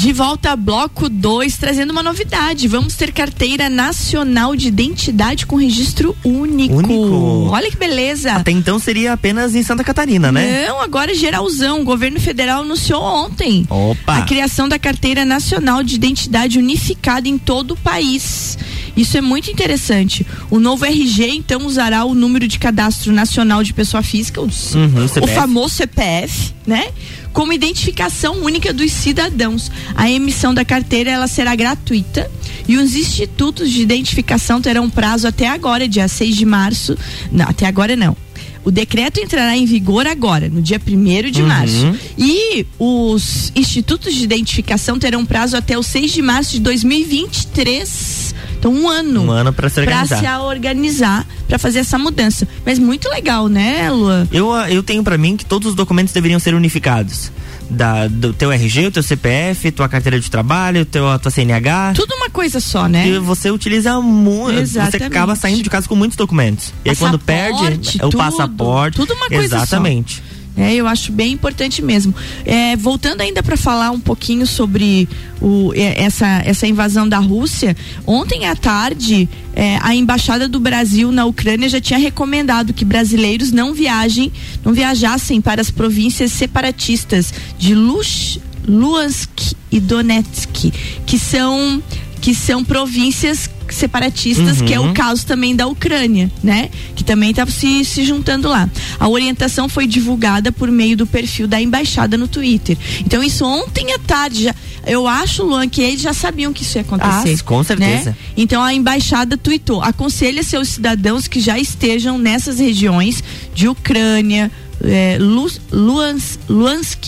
De 0.00 0.14
volta 0.14 0.52
a 0.52 0.56
bloco 0.56 1.10
2, 1.10 1.58
trazendo 1.58 1.90
uma 1.90 2.02
novidade. 2.02 2.66
Vamos 2.66 2.96
ter 2.96 3.12
carteira 3.12 3.68
nacional 3.68 4.56
de 4.56 4.68
identidade 4.68 5.44
com 5.44 5.56
registro 5.56 6.16
único. 6.24 6.76
Único. 6.76 7.50
Olha 7.50 7.70
que 7.70 7.76
beleza. 7.76 8.32
Até 8.32 8.50
então 8.50 8.78
seria 8.78 9.12
apenas 9.12 9.54
em 9.54 9.62
Santa 9.62 9.84
Catarina, 9.84 10.32
né? 10.32 10.66
Não, 10.66 10.80
agora 10.80 11.12
é 11.12 11.14
geralzão. 11.14 11.82
O 11.82 11.84
governo 11.84 12.18
federal 12.18 12.62
anunciou 12.62 13.02
ontem 13.02 13.66
Opa. 13.68 14.16
a 14.16 14.22
criação 14.22 14.66
da 14.66 14.78
carteira 14.78 15.26
nacional 15.26 15.82
de 15.82 15.96
identidade 15.96 16.58
unificada 16.58 17.28
em 17.28 17.36
todo 17.36 17.72
o 17.72 17.76
país. 17.76 18.56
Isso 18.96 19.16
é 19.16 19.20
muito 19.20 19.50
interessante. 19.50 20.26
O 20.50 20.58
novo 20.58 20.84
RG, 20.84 21.28
então, 21.30 21.66
usará 21.66 22.04
o 22.04 22.14
número 22.14 22.46
de 22.48 22.58
cadastro 22.58 23.12
nacional 23.12 23.62
de 23.62 23.72
pessoa 23.72 24.02
física, 24.02 24.40
o, 24.40 24.44
Uhum, 24.44 25.04
o 25.22 25.26
famoso 25.28 25.74
CPF, 25.76 26.52
né? 26.66 26.88
Como 27.32 27.52
identificação 27.52 28.42
única 28.42 28.72
dos 28.72 28.90
cidadãos. 28.92 29.70
A 29.94 30.10
emissão 30.10 30.52
da 30.52 30.64
carteira 30.64 31.10
ela 31.10 31.26
será 31.28 31.54
gratuita 31.54 32.30
e 32.68 32.76
os 32.76 32.94
institutos 32.94 33.70
de 33.70 33.80
identificação 33.82 34.60
terão 34.60 34.90
prazo 34.90 35.26
até 35.28 35.48
agora, 35.48 35.88
dia 35.88 36.08
6 36.08 36.36
de 36.36 36.44
março. 36.44 36.96
Não, 37.30 37.46
até 37.48 37.66
agora 37.66 37.94
não. 37.94 38.16
O 38.62 38.70
decreto 38.70 39.18
entrará 39.18 39.56
em 39.56 39.64
vigor 39.64 40.06
agora, 40.06 40.48
no 40.50 40.60
dia 40.60 40.78
1 40.78 41.30
de 41.30 41.40
Uhum. 41.40 41.48
março. 41.48 41.94
E 42.18 42.66
os 42.78 43.50
institutos 43.56 44.12
de 44.14 44.22
identificação 44.22 44.98
terão 44.98 45.24
prazo 45.24 45.56
até 45.56 45.78
o 45.78 45.82
6 45.82 46.12
de 46.12 46.20
março 46.20 46.52
de 46.52 46.60
2023. 46.60 48.34
Então, 48.60 48.72
um 48.74 48.88
ano. 48.90 49.24
Um 49.24 49.30
ano 49.30 49.52
pra 49.54 49.68
se 49.70 49.82
Pra 49.82 49.84
organizar. 50.02 50.18
se 50.20 50.26
organizar, 50.44 51.26
pra 51.48 51.58
fazer 51.58 51.78
essa 51.78 51.96
mudança. 51.98 52.46
Mas 52.64 52.78
muito 52.78 53.08
legal, 53.08 53.48
né, 53.48 53.90
Lua? 53.90 54.28
Eu, 54.30 54.52
ah, 54.52 54.70
eu 54.70 54.82
tenho 54.82 55.02
pra 55.02 55.16
mim 55.16 55.34
que 55.34 55.46
todos 55.46 55.70
os 55.70 55.74
documentos 55.74 56.12
deveriam 56.12 56.38
ser 56.38 56.54
unificados. 56.54 57.32
Da, 57.70 58.08
do 58.08 58.32
teu 58.34 58.50
RG, 58.50 58.86
o 58.88 58.90
teu 58.90 59.02
CPF, 59.02 59.70
tua 59.70 59.88
carteira 59.88 60.18
de 60.18 60.28
trabalho, 60.28 60.84
teu, 60.84 61.08
a 61.08 61.18
tua 61.20 61.30
CNH. 61.30 61.92
Tudo 61.94 62.14
uma 62.16 62.28
coisa 62.28 62.58
só, 62.60 62.86
né? 62.88 63.06
E 63.08 63.18
você 63.20 63.48
utiliza 63.50 63.98
muito. 64.00 64.56
Você 64.56 64.60
Exatamente. 64.62 65.04
acaba 65.04 65.36
saindo 65.36 65.62
de 65.62 65.70
casa 65.70 65.86
com 65.88 65.94
muitos 65.94 66.16
documentos. 66.16 66.72
E 66.84 66.90
aí 66.90 66.96
quando 66.96 67.16
perde, 67.18 67.98
é 68.00 68.04
o 68.04 68.10
tudo. 68.10 68.18
passaporte. 68.18 68.96
Tudo 68.96 69.14
uma 69.14 69.28
coisa 69.28 69.56
só. 69.58 69.62
Exatamente. 69.62 70.20
É, 70.56 70.74
eu 70.74 70.86
acho 70.86 71.12
bem 71.12 71.32
importante 71.32 71.80
mesmo. 71.80 72.14
É, 72.44 72.76
voltando 72.76 73.20
ainda 73.20 73.42
para 73.42 73.56
falar 73.56 73.90
um 73.90 74.00
pouquinho 74.00 74.46
sobre 74.46 75.08
o, 75.40 75.72
é, 75.74 76.02
essa, 76.02 76.26
essa 76.44 76.66
invasão 76.66 77.08
da 77.08 77.18
Rússia, 77.18 77.76
ontem 78.06 78.46
à 78.46 78.54
tarde 78.56 79.28
é, 79.54 79.78
a 79.80 79.94
embaixada 79.94 80.48
do 80.48 80.60
Brasil 80.60 81.12
na 81.12 81.24
Ucrânia 81.24 81.68
já 81.68 81.80
tinha 81.80 81.98
recomendado 81.98 82.72
que 82.72 82.84
brasileiros 82.84 83.52
não 83.52 83.72
viajem, 83.72 84.32
não 84.64 84.72
viajassem 84.72 85.40
para 85.40 85.60
as 85.60 85.70
províncias 85.70 86.32
separatistas 86.32 87.32
de 87.58 87.74
Lush, 87.74 88.40
Luhansk 88.66 89.54
e 89.70 89.80
Donetsk, 89.80 90.72
que 91.06 91.18
são 91.18 91.82
que 92.20 92.34
são 92.34 92.62
províncias 92.64 93.48
separatistas, 93.68 94.60
que 94.60 94.74
é 94.74 94.80
o 94.80 94.92
caso 94.92 95.24
também 95.24 95.54
da 95.54 95.66
Ucrânia, 95.66 96.30
né? 96.42 96.68
Que 96.94 97.04
também 97.04 97.30
está 97.30 97.46
se, 97.46 97.84
se 97.84 98.04
juntando 98.04 98.48
lá. 98.48 98.68
A 98.98 99.08
orientação 99.08 99.68
foi 99.68 99.86
divulgada 99.86 100.50
por 100.52 100.70
meio 100.70 100.96
do 100.96 101.06
perfil 101.06 101.46
da 101.46 101.60
embaixada 101.60 102.16
no 102.18 102.26
Twitter. 102.26 102.76
Então, 103.00 103.22
isso 103.22 103.44
ontem 103.44 103.92
à 103.94 103.98
tarde, 103.98 104.44
já, 104.44 104.54
eu 104.86 105.06
acho, 105.06 105.44
Luan, 105.44 105.68
que 105.68 105.80
eles 105.80 106.00
já 106.00 106.12
sabiam 106.12 106.52
que 106.52 106.62
isso 106.62 106.78
ia 106.78 106.82
acontecer. 106.82 107.36
Ah, 107.38 107.44
com 107.44 107.62
certeza. 107.62 108.10
né? 108.10 108.16
Então, 108.36 108.62
a 108.62 108.74
embaixada 108.74 109.36
tweetou: 109.36 109.80
aconselha 109.82 110.42
seus 110.42 110.68
cidadãos 110.68 111.28
que 111.28 111.40
já 111.40 111.58
estejam 111.58 112.18
nessas 112.18 112.58
regiões 112.58 113.22
de 113.54 113.68
Ucrânia. 113.68 114.50
É, 114.82 115.18
Lu, 115.18 115.46
Luans, 115.70 116.38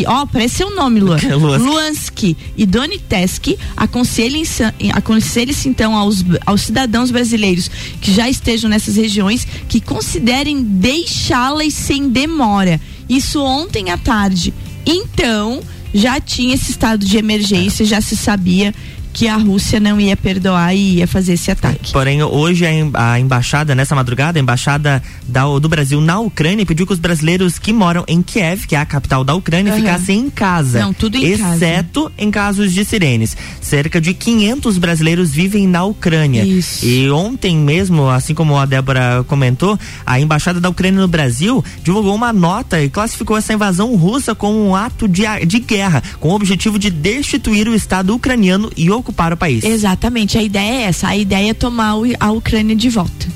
ó, 0.07 0.26
parece 0.26 0.57
seu 0.57 0.75
nome, 0.75 1.00
Luan. 1.00 1.19
Luansk 1.59 2.37
e 2.57 2.67
Donetsk 2.67 3.57
aconselhem-se 3.76 4.62
aconselhem-se, 4.93 5.69
então 5.69 5.97
aos, 5.97 6.25
aos 6.45 6.62
cidadãos 6.62 7.11
brasileiros 7.11 7.71
que 8.00 8.12
já 8.12 8.29
estejam 8.29 8.69
nessas 8.69 8.97
regiões 8.97 9.47
que 9.69 9.81
considerem 9.81 10.62
deixá-las 10.62 11.73
sem 11.73 12.09
demora. 12.09 12.81
Isso 13.09 13.43
ontem 13.43 13.91
à 13.91 13.97
tarde. 13.97 14.52
Então, 14.85 15.62
já 15.95 16.21
tinha 16.21 16.55
esse 16.55 16.71
estado 16.71 17.05
de 17.05 17.17
emergência, 17.17 17.85
já 17.85 18.00
se 18.00 18.17
sabia 18.17 18.75
que 19.12 19.28
a 19.28 19.37
Rússia 19.37 19.78
não 19.78 20.00
ia 20.00 20.16
perdoar 20.16 20.75
e 20.75 20.97
ia 20.99 21.07
fazer 21.07 21.35
esse 21.35 21.50
ataque. 21.50 21.92
Porém, 21.92 22.23
hoje 22.23 22.64
a, 22.66 22.73
em- 22.73 22.90
a 22.95 23.21
embaixada, 23.21 23.75
nessa 23.75 23.95
madrugada, 23.95 24.38
a 24.38 24.42
embaixada 24.42 25.02
da- 25.28 25.59
do 25.59 25.69
Brasil 25.69 26.00
na 26.00 26.19
Ucrânia 26.21 26.64
pediu 26.64 26.87
que 26.87 26.92
os 26.92 26.99
brasileiros 26.99 27.59
que 27.59 27.73
moram 27.73 28.04
em 28.09 28.23
Kiev, 28.23 28.66
que 28.66 28.75
é 28.75 28.78
a 28.81 28.87
capital 28.87 29.23
da 29.25 29.35
Ucrânia, 29.35 29.73
Aham. 29.73 29.81
ficassem 29.83 30.19
em 30.21 30.31
casa. 30.31 30.81
Não, 30.81 30.92
tudo 30.95 31.16
em 31.16 31.37
casa. 31.37 31.54
exceto 31.57 32.11
em 32.16 32.31
casos 32.31 32.73
de 32.73 32.85
sirenes. 32.85 33.37
Cerca 33.61 34.00
de 34.00 34.14
500 34.14 34.78
brasileiros 34.78 35.31
vivem 35.31 35.66
na 35.66 35.85
Ucrânia. 35.85 36.45
Isso. 36.45 36.85
E 36.87 37.11
ontem 37.11 37.57
mesmo, 37.57 38.09
assim 38.09 38.35
como 38.35 38.57
a 38.57 38.64
Débora 38.66 39.25
comentou, 39.28 39.78
a 40.07 40.19
embaixada 40.21 40.61
da 40.61 40.69
Ucrânia 40.71 41.00
no 41.00 41.09
Brasil 41.09 41.62
divulgou 41.83 42.14
uma 42.14 42.33
nota 42.33 42.81
e 42.83 42.88
classificou 42.88 43.37
essa 43.37 43.52
invasão 43.52 43.95
russa 43.97 44.34
como 44.34 44.67
um 44.67 44.75
ato 44.75 45.06
de, 45.06 45.23
de 45.47 45.58
guerra, 45.58 46.02
com 46.19 46.30
o 46.30 46.34
objetivo 46.34 46.78
de 46.78 46.91
destituir 46.91 47.69
o 47.69 47.75
Estado 47.75 48.15
ucraniano 48.15 48.71
e 48.76 48.91
ocupar 49.02 49.32
o 49.32 49.36
país. 49.36 49.62
Exatamente, 49.65 50.38
a 50.38 50.43
ideia 50.43 50.73
é 50.73 50.82
essa, 50.84 51.08
a 51.08 51.17
ideia 51.17 51.50
é 51.50 51.54
tomar 51.54 51.95
a 52.19 52.30
Ucrânia 52.32 52.75
de 52.75 52.88
volta. 52.88 53.26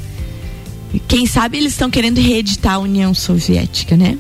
Quem 1.07 1.27
sabe 1.27 1.59
eles 1.59 1.73
estão 1.73 1.91
querendo 1.91 2.21
reeditar 2.21 2.75
a 2.75 2.79
União 2.79 3.13
Soviética, 3.13 3.97
né? 3.97 4.17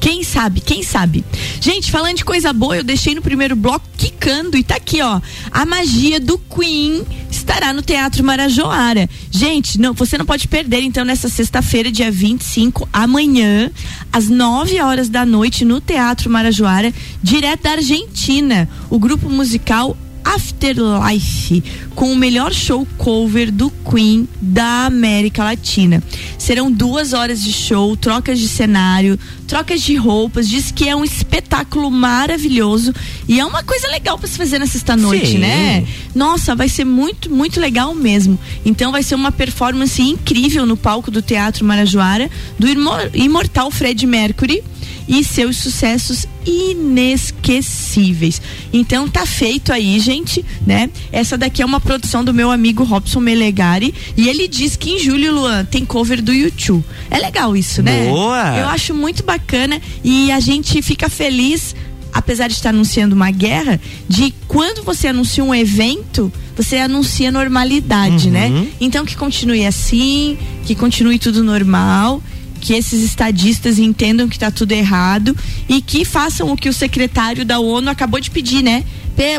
Quem 0.00 0.22
sabe, 0.22 0.60
quem 0.60 0.82
sabe. 0.82 1.24
Gente, 1.60 1.90
falando 1.90 2.16
de 2.16 2.24
coisa 2.24 2.52
boa, 2.52 2.76
eu 2.76 2.84
deixei 2.84 3.14
no 3.14 3.22
primeiro 3.22 3.56
bloco 3.56 3.84
quicando 3.96 4.56
e 4.56 4.62
tá 4.62 4.76
aqui, 4.76 5.02
ó. 5.02 5.20
A 5.50 5.66
magia 5.66 6.20
do 6.20 6.38
Queen 6.38 7.04
estará 7.30 7.72
no 7.72 7.82
Teatro 7.82 8.22
Marajoara. 8.22 9.08
Gente, 9.30 9.78
não, 9.78 9.92
você 9.92 10.16
não 10.16 10.24
pode 10.24 10.46
perder, 10.46 10.82
então, 10.82 11.04
nessa 11.04 11.28
sexta-feira, 11.28 11.90
dia 11.90 12.10
25, 12.10 12.88
amanhã, 12.92 13.70
às 14.12 14.28
9 14.28 14.80
horas 14.80 15.08
da 15.08 15.26
noite, 15.26 15.64
no 15.64 15.80
Teatro 15.80 16.30
Marajoara, 16.30 16.94
direto 17.22 17.62
da 17.62 17.72
Argentina. 17.72 18.68
O 18.88 18.98
grupo 18.98 19.28
musical 19.28 19.96
Afterlife, 20.34 21.62
com 21.94 22.12
o 22.12 22.16
melhor 22.16 22.52
show 22.52 22.86
cover 22.96 23.50
do 23.50 23.70
Queen 23.70 24.28
da 24.40 24.86
América 24.86 25.42
Latina. 25.44 26.02
Serão 26.36 26.70
duas 26.70 27.12
horas 27.12 27.42
de 27.42 27.52
show, 27.52 27.96
trocas 27.96 28.38
de 28.38 28.48
cenário, 28.48 29.18
trocas 29.46 29.80
de 29.82 29.96
roupas. 29.96 30.48
Diz 30.48 30.70
que 30.70 30.88
é 30.88 30.94
um 30.94 31.04
espetáculo 31.04 31.90
maravilhoso 31.90 32.94
e 33.26 33.40
é 33.40 33.44
uma 33.44 33.62
coisa 33.62 33.88
legal 33.88 34.18
para 34.18 34.28
se 34.28 34.36
fazer 34.36 34.58
na 34.58 34.66
sexta-noite, 34.66 35.38
né? 35.38 35.86
Nossa, 36.14 36.54
vai 36.54 36.68
ser 36.68 36.84
muito, 36.84 37.30
muito 37.30 37.58
legal 37.58 37.94
mesmo. 37.94 38.38
Então 38.64 38.92
vai 38.92 39.02
ser 39.02 39.14
uma 39.14 39.32
performance 39.32 40.00
incrível 40.02 40.66
no 40.66 40.76
palco 40.76 41.10
do 41.10 41.22
Teatro 41.22 41.64
Marajoara 41.64 42.30
do 42.58 42.68
imor- 42.68 43.10
imortal 43.14 43.70
Fred 43.70 44.06
Mercury 44.06 44.62
e 45.08 45.24
seus 45.24 45.56
sucessos 45.56 46.26
inesquecíveis. 46.46 48.40
Então 48.72 49.08
tá 49.08 49.24
feito 49.26 49.72
aí, 49.72 49.98
gente, 49.98 50.44
né? 50.66 50.90
Essa 51.10 51.36
daqui 51.38 51.62
é 51.62 51.66
uma 51.66 51.80
produção 51.80 52.22
do 52.24 52.34
meu 52.34 52.50
amigo 52.50 52.84
Robson 52.84 53.20
Melegari 53.20 53.94
e 54.16 54.28
ele 54.28 54.46
diz 54.46 54.76
que 54.76 54.90
em 54.90 54.98
julho, 54.98 55.34
Luan, 55.34 55.64
tem 55.64 55.84
cover 55.84 56.22
do 56.22 56.32
YouTube. 56.32 56.84
É 57.10 57.18
legal 57.18 57.56
isso, 57.56 57.82
né? 57.82 58.06
Boa! 58.08 58.56
Eu 58.58 58.68
acho 58.68 58.94
muito 58.94 59.22
bacana 59.24 59.80
e 60.04 60.30
a 60.30 60.40
gente 60.40 60.80
fica 60.82 61.08
feliz 61.08 61.74
apesar 62.10 62.48
de 62.48 62.54
estar 62.54 62.70
anunciando 62.70 63.14
uma 63.14 63.30
guerra, 63.30 63.78
de 64.08 64.34
quando 64.48 64.82
você 64.82 65.06
anuncia 65.08 65.44
um 65.44 65.54
evento, 65.54 66.32
você 66.56 66.78
anuncia 66.78 67.30
normalidade, 67.30 68.26
Uhum. 68.26 68.32
né? 68.32 68.66
Então 68.80 69.04
que 69.04 69.14
continue 69.14 69.64
assim, 69.64 70.36
que 70.64 70.74
continue 70.74 71.18
tudo 71.18 71.44
normal, 71.44 72.20
que 72.68 72.74
esses 72.74 73.02
estadistas 73.02 73.78
entendam 73.78 74.28
que 74.28 74.36
está 74.36 74.50
tudo 74.50 74.72
errado 74.72 75.34
e 75.66 75.80
que 75.80 76.04
façam 76.04 76.52
o 76.52 76.54
que 76.56 76.68
o 76.68 76.72
secretário 76.72 77.42
da 77.42 77.58
ONU 77.58 77.88
acabou 77.88 78.20
de 78.20 78.30
pedir, 78.30 78.62
né? 78.62 78.84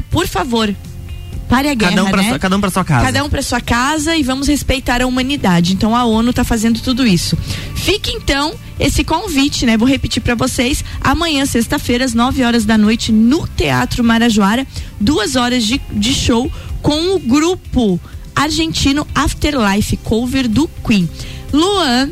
Por 0.10 0.28
favor, 0.28 0.74
pare 1.48 1.70
a 1.70 1.76
guerra, 1.76 1.92
Cada 1.92 2.04
um, 2.06 2.10
pra 2.10 2.24
né? 2.24 2.40
sua, 2.40 2.58
um 2.58 2.72
sua 2.72 2.84
casa. 2.84 3.06
Cada 3.06 3.24
um 3.24 3.30
para 3.30 3.42
sua 3.44 3.62
casa 3.62 4.16
e 4.16 4.24
vamos 4.24 4.48
respeitar 4.48 5.04
a 5.04 5.06
humanidade. 5.06 5.74
Então 5.74 5.96
a 5.96 6.06
ONU 6.06 6.32
está 6.32 6.44
fazendo 6.44 6.80
tudo 6.82 7.06
isso. 7.06 7.38
Fique 7.76 8.10
então 8.10 8.56
esse 8.80 9.04
convite, 9.04 9.64
né? 9.64 9.78
Vou 9.78 9.88
repetir 9.88 10.24
para 10.24 10.34
vocês. 10.34 10.84
Amanhã, 11.00 11.46
sexta-feira, 11.46 12.06
às 12.06 12.16
9 12.16 12.44
horas 12.44 12.66
da 12.66 12.80
noite, 12.80 13.12
no 13.12 13.48
Teatro 13.48 14.04
Marajoara, 14.04 14.66
duas 15.00 15.36
horas 15.36 15.64
de, 15.66 15.80
de 15.92 16.16
show 16.16 16.52
com 16.82 17.14
o 17.16 17.20
grupo 17.20 18.00
argentino 18.36 19.06
Afterlife, 19.14 19.98
cover 19.98 20.48
do 20.48 20.68
Queen. 20.84 21.08
Luan, 21.54 22.10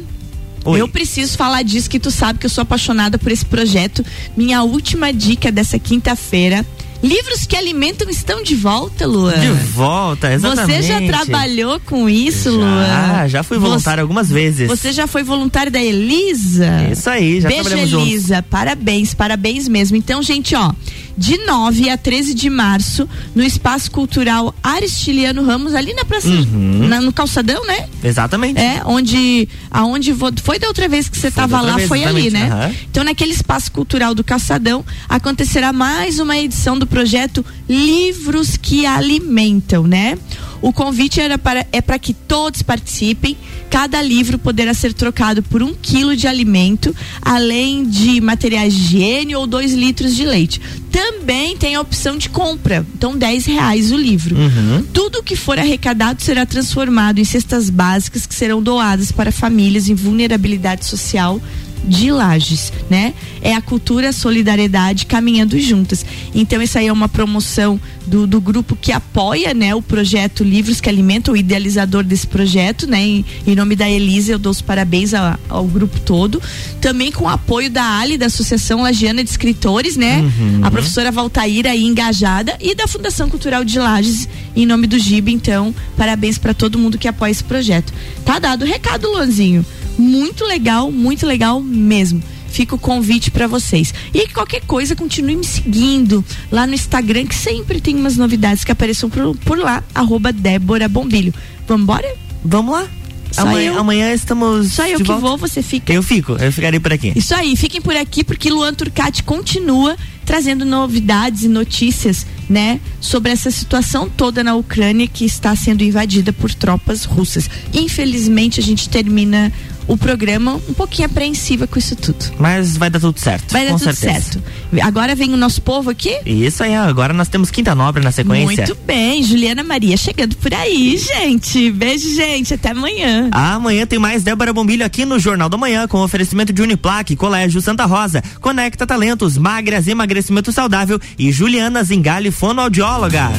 Oi. 0.72 0.82
eu 0.82 0.88
preciso 0.88 1.38
falar 1.38 1.64
disso 1.64 1.90
que 1.90 2.00
tu 2.00 2.12
sabe 2.12 2.40
que 2.40 2.46
eu 2.46 2.50
sou 2.50 2.62
apaixonada 2.62 3.18
por 3.18 3.32
esse 3.32 3.46
projeto. 3.46 4.06
Minha 4.36 4.64
última 4.64 5.14
dica 5.14 5.52
dessa 5.52 5.80
quinta-feira. 5.80 6.66
Livros 7.04 7.46
que 7.46 7.56
alimentam 7.56 8.10
estão 8.10 8.42
de 8.42 8.56
volta, 8.56 9.06
Luan. 9.06 9.40
De 9.40 9.52
volta, 9.52 10.34
exatamente. 10.34 10.82
Você 10.84 10.88
já 10.88 11.02
trabalhou 11.02 11.80
com 11.82 12.10
isso, 12.10 12.50
Já, 12.50 12.58
Luan? 12.58 13.28
já 13.28 13.44
fui 13.44 13.60
voluntário 13.60 14.02
algumas 14.02 14.30
vezes. 14.30 14.68
Você 14.68 14.92
já 14.92 15.06
foi 15.06 15.22
voluntário 15.22 15.72
da 15.72 15.80
Elisa? 15.80 16.90
Isso 16.92 17.08
aí, 17.08 17.40
já 17.40 17.50
Beijo, 17.50 17.64
trabalhamos 17.66 17.92
juntos. 17.92 18.08
Elisa. 18.08 18.44
Parabéns, 18.50 19.14
parabéns 19.14 19.68
mesmo. 19.68 19.96
Então, 19.96 20.24
gente, 20.24 20.56
ó, 20.56 20.72
de 21.18 21.38
9 21.46 21.90
a 21.90 21.98
13 21.98 22.34
de 22.36 22.50
março, 22.50 23.10
no 23.34 23.44
Espaço 23.44 23.90
Cultural 23.90 24.54
Aristiliano 24.62 25.44
Ramos, 25.44 25.74
ali 25.74 25.94
na 25.94 26.06
praça, 26.06 26.28
Uhum. 26.28 26.88
na- 26.88 27.02
no 27.02 27.12
calçadão, 27.12 27.66
né? 27.66 27.88
Exatamente. 28.04 28.60
É, 28.60 28.82
onde, 28.86 29.50
aonde 29.72 30.14
foi 30.44 30.60
da 30.60 30.68
outra 30.68 30.88
vez 30.88 31.10
que 31.10 31.18
você 31.18 31.28
estava 31.30 31.60
lá, 31.60 31.76
vez, 31.76 31.88
foi 31.88 32.04
ali, 32.04 32.30
né? 32.30 32.50
aham. 32.52 32.76
Então, 32.92 33.04
naquele 33.04 33.32
espaço 33.32 33.72
cultural 33.72 34.14
do 34.14 34.24
Calçadão, 34.24 34.86
acontecerá 35.10 35.74
mais 35.74 36.20
uma 36.20 36.38
edição 36.38 36.78
do 36.78 36.86
projeto 36.86 37.44
Livros 37.68 38.58
que 38.58 38.86
Alimentam, 38.86 39.88
né? 39.88 40.18
O 40.62 40.74
convite 40.74 41.20
era 41.20 41.38
para, 41.38 41.66
é 41.72 41.82
para 41.82 42.00
que 42.00 42.14
todos 42.14 42.62
participem. 42.62 43.38
Cada 43.70 44.02
livro 44.02 44.40
poderá 44.40 44.74
ser 44.74 44.94
trocado 44.94 45.44
por 45.44 45.62
um 45.62 45.74
quilo 45.74 46.16
de 46.16 46.28
alimento, 46.28 46.96
além 47.22 47.86
de 47.86 48.20
materiais 48.22 48.74
de 48.74 48.98
higiene 48.98 49.36
ou 49.36 49.46
dois 49.46 49.74
litros 49.74 50.16
de 50.16 50.26
leite. 50.26 50.62
Também 50.92 51.56
tem 51.58 51.76
a 51.76 51.82
opção 51.82 52.18
de 52.18 52.30
compra, 52.30 52.86
então 52.96 53.16
10 53.16 53.46
reais 53.46 53.92
o 53.92 53.98
livro. 53.98 54.36
Uhum. 54.36 54.84
Tudo 54.94 55.22
que 55.22 55.36
for 55.36 55.60
arrecadado 55.60 56.22
será 56.22 56.46
transformado 56.46 57.20
em 57.20 57.24
cestas 57.24 57.70
básicas 57.70 58.26
que 58.26 58.34
serão 58.34 58.62
doadas 58.62 59.12
para 59.12 59.32
famílias 59.32 59.90
em 59.90 59.94
vulnerabilidade 59.96 60.86
social 60.86 61.42
de 61.84 62.12
Lages, 62.12 62.72
né? 62.90 63.14
É 63.42 63.54
a 63.54 63.62
cultura, 63.62 64.10
a 64.10 64.14
solidariedade 64.14 65.06
caminhando 65.06 65.60
juntas. 65.60 66.06
Então, 66.34 66.62
essa 66.62 66.80
aí 66.80 66.88
é 66.88 66.94
uma 66.94 67.08
promoção 67.08 67.80
do, 68.06 68.26
do 68.26 68.40
grupo 68.40 68.76
que 68.76 68.92
apoia, 68.92 69.54
né, 69.54 69.76
o 69.76 69.82
projeto 69.82 70.44
Livros 70.44 70.80
que 70.80 70.88
Alimentam, 70.90 71.34
o 71.34 71.38
idealizador 71.38 72.04
desse 72.04 72.26
projeto, 72.26 72.88
né? 72.88 73.02
Em, 73.02 73.26
em 73.46 73.56
nome 73.56 73.76
da 73.76 73.90
Elisa, 73.90 74.32
eu 74.32 74.40
dou 74.40 74.52
os 74.52 74.62
parabéns 74.62 75.14
a, 75.14 75.38
ao 75.50 75.66
grupo 75.66 76.00
todo. 76.00 76.42
Também 76.80 77.12
com 77.12 77.26
o 77.26 77.30
apoio 77.30 77.70
da 77.70 78.00
Ali, 78.00 78.18
da 78.18 78.28
Associação 78.28 78.82
Lagiana 78.82 79.24
de 79.24 79.30
Escritores, 79.30 79.98
né? 79.98 80.22
Uhum. 80.22 80.62
A 80.64 80.72
professora 80.72 81.12
Valtaíra 81.12 81.72
aí 81.72 81.84
engajada 81.84 82.56
e 82.62 82.74
da 82.74 82.88
Fundação 82.88 83.30
Cultural 83.30 83.64
de 83.64 83.78
Lages, 83.78 84.28
em 84.56 84.66
nome 84.66 84.88
do 84.88 84.98
GIB, 84.98 85.32
então, 85.32 85.76
parabéns 85.96 86.38
para 86.38 86.54
todo 86.54 86.80
mundo 86.80 86.98
que 86.98 87.08
apoia 87.08 87.32
esse 87.32 87.44
projeto. 87.44 87.94
Tá 88.24 88.40
dado 88.40 88.64
o 88.64 88.66
recado, 88.66 89.10
Luanzinho 89.10 89.66
muito 89.98 90.46
legal, 90.46 90.92
muito 90.92 91.26
legal 91.26 91.62
mesmo. 91.62 92.22
Fica 92.50 92.76
o 92.76 92.80
convite 92.80 93.30
para 93.30 93.48
vocês. 93.48 93.94
E 94.14 94.28
qualquer 94.30 94.62
coisa, 94.62 94.96
continue 94.96 95.36
me 95.36 95.46
seguindo 95.46 96.24
lá 96.52 96.66
no 96.66 96.74
Instagram, 96.74 97.26
que 97.26 97.36
sempre 97.36 97.82
tem 97.82 97.96
umas 97.96 98.18
novidades 98.18 98.64
que 98.64 98.72
apareçam 98.72 99.10
por, 99.10 99.36
por 99.38 99.58
lá, 99.58 99.84
arroba 99.94 100.32
Débora 100.32 100.88
Bombilho. 100.88 101.34
Vambora? 101.68 102.16
Vamos 102.44 102.74
lá. 102.74 102.88
Amanhã, 103.36 103.78
amanhã 103.78 104.14
estamos. 104.14 104.72
Só 104.72 104.88
eu 104.88 104.98
que 104.98 105.04
volta. 105.04 105.22
vou, 105.22 105.38
você 105.38 105.62
fica. 105.62 105.92
Eu 105.92 106.02
fico, 106.02 106.34
eu 106.34 106.52
ficarei 106.52 106.80
por 106.80 106.94
aqui. 106.94 107.12
Isso 107.16 107.36
aí, 107.36 107.56
fiquem 107.56 107.82
por 107.82 107.96
aqui 107.96 108.24
porque 108.24 108.50
Luan 108.50 108.74
Turcati 108.74 109.24
continua 109.24 109.98
trazendo 110.26 110.66
novidades 110.66 111.44
e 111.44 111.48
notícias, 111.48 112.26
né, 112.50 112.82
sobre 113.00 113.32
essa 113.32 113.50
situação 113.50 114.10
toda 114.10 114.44
na 114.44 114.56
Ucrânia 114.56 115.08
que 115.08 115.24
está 115.24 115.56
sendo 115.56 115.84
invadida 115.84 116.34
por 116.34 116.54
tropas 116.54 117.06
russas. 117.06 117.50
Infelizmente, 117.74 118.60
a 118.60 118.64
gente 118.64 118.90
termina 118.90 119.54
o 119.88 119.98
programa 119.98 120.56
um 120.68 120.74
pouquinho 120.74 121.08
apreensiva 121.08 121.66
com 121.66 121.80
isso 121.80 121.96
tudo. 121.96 122.26
Mas 122.38 122.76
vai 122.76 122.90
dar 122.90 123.00
tudo 123.00 123.20
certo. 123.20 123.52
Vai 123.52 123.66
dar 123.66 123.72
com 123.72 123.80
tudo 123.80 123.94
certeza. 123.94 124.32
certo. 124.34 124.44
Agora 124.82 125.16
vem 125.16 125.34
o 125.34 125.38
nosso 125.38 125.62
povo 125.62 125.90
aqui. 125.90 126.20
Isso 126.26 126.64
aí, 126.64 126.76
agora 126.76 127.14
nós 127.14 127.28
temos 127.28 127.50
Quinta 127.50 127.74
Nobre 127.74 128.04
na 128.04 128.12
sequência. 128.12 128.66
Muito 128.66 128.78
bem, 128.86 129.24
Juliana 129.24 129.64
Maria 129.64 129.96
chegando 129.96 130.36
por 130.36 130.54
aí, 130.54 130.98
gente. 130.98 131.72
Beijo, 131.72 132.14
gente. 132.14 132.54
Até 132.54 132.72
amanhã. 132.72 133.30
Amanhã 133.32 133.86
tem 133.86 134.00
mais 134.00 134.24
Débora 134.24 134.54
Bombilho 134.54 134.86
aqui 134.86 135.06
no 135.06 135.20
Jornal 135.20 135.50
da 135.50 135.58
Manhã 135.58 135.88
com 135.88 136.02
oferecimento 136.02 136.52
de 136.52 136.62
Uniplaque, 136.62 137.16
Colégio 137.16 137.62
Santa 137.62 137.86
Rosa, 137.86 138.22
Conecta 138.42 138.86
Talentos, 138.86 139.38
Magras 139.38 139.88
Emagrecimento 139.88 140.52
Saudável 140.52 141.00
e 141.18 141.32
Juliana 141.32 141.84
Zingali, 141.84 142.32
fonoaudióloga. 142.32 143.32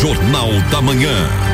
Jornal 0.00 0.50
da 0.70 0.82
Manhã. 0.82 1.45